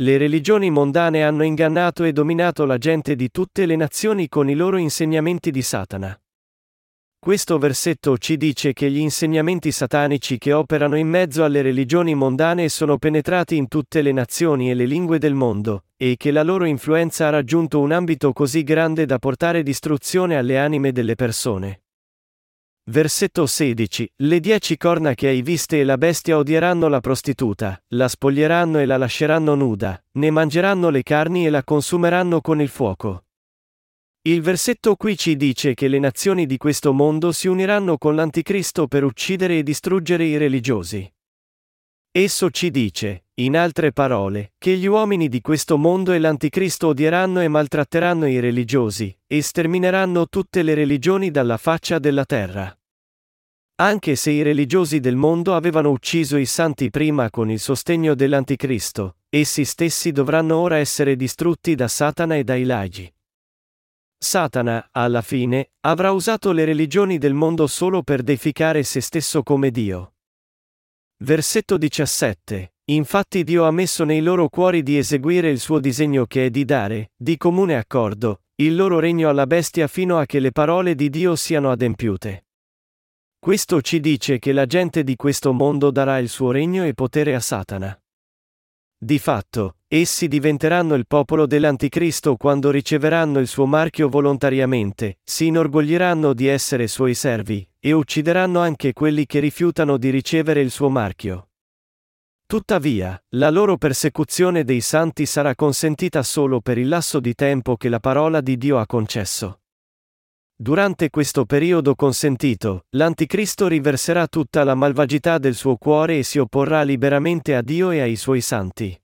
Le 0.00 0.18
religioni 0.18 0.68
mondane 0.68 1.24
hanno 1.24 1.42
ingannato 1.42 2.04
e 2.04 2.12
dominato 2.12 2.66
la 2.66 2.76
gente 2.76 3.16
di 3.16 3.30
tutte 3.30 3.64
le 3.64 3.76
nazioni 3.76 4.28
con 4.28 4.50
i 4.50 4.54
loro 4.54 4.76
insegnamenti 4.76 5.50
di 5.50 5.62
Satana. 5.62 6.18
Questo 7.18 7.58
versetto 7.58 8.18
ci 8.18 8.36
dice 8.36 8.74
che 8.74 8.90
gli 8.90 8.98
insegnamenti 8.98 9.72
satanici 9.72 10.36
che 10.36 10.52
operano 10.52 10.96
in 10.96 11.08
mezzo 11.08 11.44
alle 11.44 11.62
religioni 11.62 12.14
mondane 12.14 12.68
sono 12.68 12.98
penetrati 12.98 13.56
in 13.56 13.68
tutte 13.68 14.02
le 14.02 14.12
nazioni 14.12 14.70
e 14.70 14.74
le 14.74 14.84
lingue 14.84 15.18
del 15.18 15.34
mondo, 15.34 15.84
e 15.96 16.16
che 16.18 16.30
la 16.30 16.42
loro 16.42 16.66
influenza 16.66 17.26
ha 17.26 17.30
raggiunto 17.30 17.80
un 17.80 17.92
ambito 17.92 18.34
così 18.34 18.64
grande 18.64 19.06
da 19.06 19.18
portare 19.18 19.62
distruzione 19.62 20.36
alle 20.36 20.58
anime 20.58 20.92
delle 20.92 21.14
persone. 21.14 21.80
Versetto 22.90 23.46
16. 23.46 24.14
Le 24.16 24.40
dieci 24.40 24.76
corna 24.76 25.14
che 25.14 25.28
hai 25.28 25.42
viste 25.42 25.78
e 25.78 25.84
la 25.84 25.96
bestia 25.96 26.36
odieranno 26.36 26.88
la 26.88 26.98
prostituta, 26.98 27.80
la 27.90 28.08
spoglieranno 28.08 28.80
e 28.80 28.84
la 28.84 28.96
lasceranno 28.96 29.54
nuda, 29.54 30.02
ne 30.14 30.30
mangeranno 30.32 30.90
le 30.90 31.04
carni 31.04 31.46
e 31.46 31.50
la 31.50 31.62
consumeranno 31.62 32.40
con 32.40 32.60
il 32.60 32.68
fuoco. 32.68 33.26
Il 34.22 34.40
versetto 34.40 34.96
qui 34.96 35.16
ci 35.16 35.36
dice 35.36 35.74
che 35.74 35.86
le 35.86 36.00
nazioni 36.00 36.46
di 36.46 36.56
questo 36.56 36.92
mondo 36.92 37.30
si 37.30 37.46
uniranno 37.46 37.96
con 37.96 38.16
l'Anticristo 38.16 38.88
per 38.88 39.04
uccidere 39.04 39.58
e 39.58 39.62
distruggere 39.62 40.24
i 40.24 40.36
religiosi. 40.36 41.08
Esso 42.10 42.50
ci 42.50 42.72
dice, 42.72 43.26
in 43.34 43.56
altre 43.56 43.92
parole, 43.92 44.54
che 44.58 44.76
gli 44.76 44.86
uomini 44.86 45.28
di 45.28 45.40
questo 45.40 45.78
mondo 45.78 46.10
e 46.10 46.18
l'Anticristo 46.18 46.88
odieranno 46.88 47.40
e 47.40 47.46
maltratteranno 47.46 48.26
i 48.26 48.40
religiosi, 48.40 49.16
e 49.28 49.42
stermineranno 49.42 50.26
tutte 50.28 50.64
le 50.64 50.74
religioni 50.74 51.30
dalla 51.30 51.56
faccia 51.56 52.00
della 52.00 52.24
terra. 52.24 52.74
Anche 53.80 54.14
se 54.14 54.30
i 54.30 54.42
religiosi 54.42 55.00
del 55.00 55.16
mondo 55.16 55.54
avevano 55.54 55.88
ucciso 55.88 56.36
i 56.36 56.44
santi 56.44 56.90
prima 56.90 57.30
con 57.30 57.50
il 57.50 57.58
sostegno 57.58 58.14
dell'Anticristo, 58.14 59.16
essi 59.30 59.64
stessi 59.64 60.12
dovranno 60.12 60.58
ora 60.58 60.76
essere 60.76 61.16
distrutti 61.16 61.74
da 61.74 61.88
Satana 61.88 62.36
e 62.36 62.44
dai 62.44 62.64
lagi. 62.64 63.10
Satana, 64.18 64.90
alla 64.92 65.22
fine, 65.22 65.70
avrà 65.80 66.12
usato 66.12 66.52
le 66.52 66.66
religioni 66.66 67.16
del 67.16 67.32
mondo 67.32 67.66
solo 67.66 68.02
per 68.02 68.22
deificare 68.22 68.82
se 68.82 69.00
stesso 69.00 69.42
come 69.42 69.70
Dio. 69.70 70.12
Versetto 71.24 71.78
17. 71.78 72.74
Infatti 72.90 73.44
Dio 73.44 73.64
ha 73.64 73.70
messo 73.70 74.04
nei 74.04 74.20
loro 74.20 74.50
cuori 74.50 74.82
di 74.82 74.98
eseguire 74.98 75.48
il 75.48 75.58
suo 75.58 75.80
disegno 75.80 76.26
che 76.26 76.44
è 76.44 76.50
di 76.50 76.66
dare, 76.66 77.12
di 77.16 77.38
comune 77.38 77.78
accordo, 77.78 78.42
il 78.56 78.76
loro 78.76 78.98
regno 78.98 79.30
alla 79.30 79.46
bestia 79.46 79.86
fino 79.86 80.18
a 80.18 80.26
che 80.26 80.38
le 80.38 80.52
parole 80.52 80.94
di 80.94 81.08
Dio 81.08 81.34
siano 81.34 81.70
adempiute. 81.70 82.44
Questo 83.40 83.80
ci 83.80 84.00
dice 84.00 84.38
che 84.38 84.52
la 84.52 84.66
gente 84.66 85.02
di 85.02 85.16
questo 85.16 85.54
mondo 85.54 85.90
darà 85.90 86.18
il 86.18 86.28
suo 86.28 86.50
regno 86.50 86.84
e 86.84 86.92
potere 86.92 87.34
a 87.34 87.40
Satana. 87.40 87.98
Di 88.98 89.18
fatto, 89.18 89.76
essi 89.88 90.28
diventeranno 90.28 90.94
il 90.94 91.06
popolo 91.06 91.46
dell'Anticristo 91.46 92.36
quando 92.36 92.70
riceveranno 92.70 93.38
il 93.38 93.46
suo 93.46 93.64
marchio 93.64 94.10
volontariamente, 94.10 95.20
si 95.24 95.46
inorgogliranno 95.46 96.34
di 96.34 96.48
essere 96.48 96.86
suoi 96.86 97.14
servi, 97.14 97.66
e 97.78 97.92
uccideranno 97.92 98.60
anche 98.60 98.92
quelli 98.92 99.24
che 99.24 99.38
rifiutano 99.38 99.96
di 99.96 100.10
ricevere 100.10 100.60
il 100.60 100.70
suo 100.70 100.90
marchio. 100.90 101.48
Tuttavia, 102.44 103.18
la 103.36 103.48
loro 103.48 103.78
persecuzione 103.78 104.64
dei 104.64 104.82
santi 104.82 105.24
sarà 105.24 105.54
consentita 105.54 106.22
solo 106.22 106.60
per 106.60 106.76
il 106.76 106.88
lasso 106.88 107.20
di 107.20 107.34
tempo 107.34 107.78
che 107.78 107.88
la 107.88 108.00
parola 108.00 108.42
di 108.42 108.58
Dio 108.58 108.78
ha 108.78 108.84
concesso. 108.84 109.59
Durante 110.62 111.08
questo 111.08 111.46
periodo 111.46 111.94
consentito, 111.94 112.84
l'Anticristo 112.90 113.66
riverserà 113.66 114.26
tutta 114.26 114.62
la 114.62 114.74
malvagità 114.74 115.38
del 115.38 115.54
suo 115.54 115.76
cuore 115.76 116.18
e 116.18 116.22
si 116.22 116.36
opporrà 116.36 116.82
liberamente 116.82 117.56
a 117.56 117.62
Dio 117.62 117.90
e 117.90 118.02
ai 118.02 118.14
suoi 118.14 118.42
santi. 118.42 118.94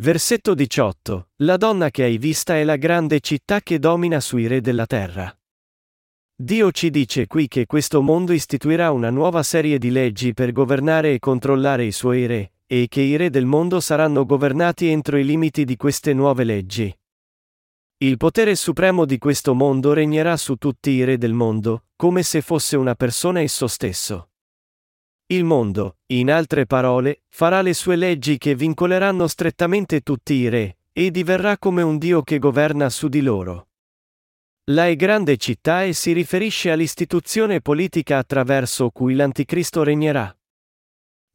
Versetto 0.00 0.54
18. 0.54 1.28
La 1.36 1.56
donna 1.56 1.90
che 1.90 2.02
hai 2.02 2.18
vista 2.18 2.56
è 2.56 2.64
la 2.64 2.74
grande 2.74 3.20
città 3.20 3.60
che 3.60 3.78
domina 3.78 4.18
sui 4.18 4.48
re 4.48 4.60
della 4.60 4.86
terra. 4.86 5.32
Dio 6.34 6.72
ci 6.72 6.90
dice 6.90 7.28
qui 7.28 7.46
che 7.46 7.66
questo 7.66 8.02
mondo 8.02 8.32
istituirà 8.32 8.90
una 8.90 9.10
nuova 9.10 9.44
serie 9.44 9.78
di 9.78 9.92
leggi 9.92 10.34
per 10.34 10.50
governare 10.50 11.14
e 11.14 11.20
controllare 11.20 11.84
i 11.84 11.92
suoi 11.92 12.26
re, 12.26 12.54
e 12.66 12.88
che 12.88 13.02
i 13.02 13.14
re 13.14 13.30
del 13.30 13.46
mondo 13.46 13.78
saranno 13.78 14.26
governati 14.26 14.88
entro 14.88 15.16
i 15.16 15.24
limiti 15.24 15.64
di 15.64 15.76
queste 15.76 16.12
nuove 16.12 16.42
leggi. 16.42 16.92
Il 18.02 18.16
potere 18.16 18.54
supremo 18.54 19.04
di 19.04 19.18
questo 19.18 19.52
mondo 19.52 19.92
regnerà 19.92 20.38
su 20.38 20.56
tutti 20.56 20.88
i 20.88 21.04
re 21.04 21.18
del 21.18 21.34
mondo, 21.34 21.84
come 21.96 22.22
se 22.22 22.40
fosse 22.40 22.78
una 22.78 22.94
persona 22.94 23.42
esso 23.42 23.66
stesso. 23.66 24.30
Il 25.26 25.44
mondo, 25.44 25.98
in 26.06 26.30
altre 26.30 26.64
parole, 26.64 27.24
farà 27.28 27.60
le 27.60 27.74
sue 27.74 27.96
leggi 27.96 28.38
che 28.38 28.54
vincoleranno 28.54 29.26
strettamente 29.26 30.00
tutti 30.00 30.32
i 30.32 30.48
re, 30.48 30.78
e 30.94 31.10
diverrà 31.10 31.58
come 31.58 31.82
un 31.82 31.98
Dio 31.98 32.22
che 32.22 32.38
governa 32.38 32.88
su 32.88 33.08
di 33.08 33.20
loro. 33.20 33.68
La 34.70 34.86
è 34.86 34.96
grande 34.96 35.36
città 35.36 35.84
e 35.84 35.92
si 35.92 36.12
riferisce 36.12 36.70
all'istituzione 36.70 37.60
politica 37.60 38.16
attraverso 38.16 38.88
cui 38.88 39.14
l'Anticristo 39.14 39.82
regnerà. 39.82 40.34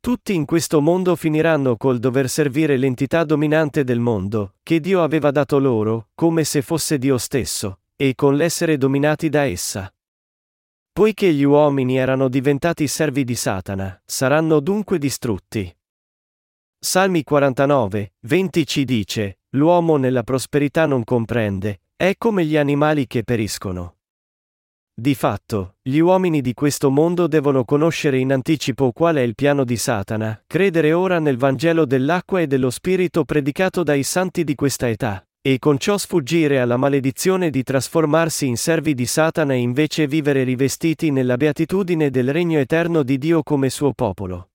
Tutti 0.05 0.35
in 0.35 0.45
questo 0.45 0.81
mondo 0.81 1.15
finiranno 1.15 1.77
col 1.77 1.97
dover 1.97 2.29
servire 2.29 2.77
l'entità 2.77 3.23
dominante 3.23 3.83
del 3.83 3.97
mondo, 3.97 4.53
che 4.61 4.79
Dio 4.79 5.01
aveva 5.01 5.31
dato 5.31 5.57
loro, 5.57 6.09
come 6.13 6.43
se 6.43 6.61
fosse 6.61 6.99
Dio 6.99 7.17
stesso, 7.17 7.79
e 7.95 8.13
con 8.13 8.35
l'essere 8.35 8.77
dominati 8.77 9.29
da 9.29 9.45
essa. 9.45 9.91
Poiché 10.93 11.33
gli 11.33 11.41
uomini 11.41 11.97
erano 11.97 12.29
diventati 12.29 12.85
servi 12.87 13.23
di 13.23 13.33
Satana, 13.33 13.99
saranno 14.05 14.59
dunque 14.59 14.99
distrutti. 14.99 15.75
Salmi 16.77 17.23
49, 17.23 18.13
20 18.19 18.67
ci 18.67 18.85
dice, 18.85 19.39
L'uomo 19.55 19.97
nella 19.97 20.21
prosperità 20.21 20.85
non 20.85 21.03
comprende, 21.03 21.81
è 21.95 22.13
come 22.15 22.45
gli 22.45 22.57
animali 22.57 23.07
che 23.07 23.23
periscono. 23.23 23.95
Di 24.97 25.13
fatto, 25.13 25.75
gli 25.81 25.97
uomini 25.97 26.39
di 26.39 26.53
questo 26.53 26.89
mondo 26.89 27.27
devono 27.27 27.65
conoscere 27.65 28.17
in 28.17 28.31
anticipo 28.31 28.93
qual 28.93 29.17
è 29.17 29.21
il 29.21 29.35
piano 29.35 29.65
di 29.65 29.75
Satana, 29.75 30.41
credere 30.47 30.93
ora 30.93 31.19
nel 31.19 31.35
Vangelo 31.35 31.83
dell'acqua 31.83 32.39
e 32.39 32.47
dello 32.47 32.69
Spirito 32.69 33.25
predicato 33.25 33.83
dai 33.83 34.03
santi 34.03 34.45
di 34.45 34.55
questa 34.55 34.87
età, 34.87 35.27
e 35.41 35.59
con 35.59 35.77
ciò 35.79 35.97
sfuggire 35.97 36.61
alla 36.61 36.77
maledizione 36.77 37.49
di 37.49 37.61
trasformarsi 37.61 38.47
in 38.47 38.55
servi 38.55 38.93
di 38.93 39.05
Satana 39.05 39.51
e 39.51 39.57
invece 39.57 40.07
vivere 40.07 40.45
rivestiti 40.45 41.11
nella 41.11 41.35
beatitudine 41.35 42.09
del 42.09 42.31
regno 42.31 42.59
eterno 42.59 43.03
di 43.03 43.17
Dio 43.17 43.43
come 43.43 43.69
suo 43.69 43.91
popolo. 43.91 44.51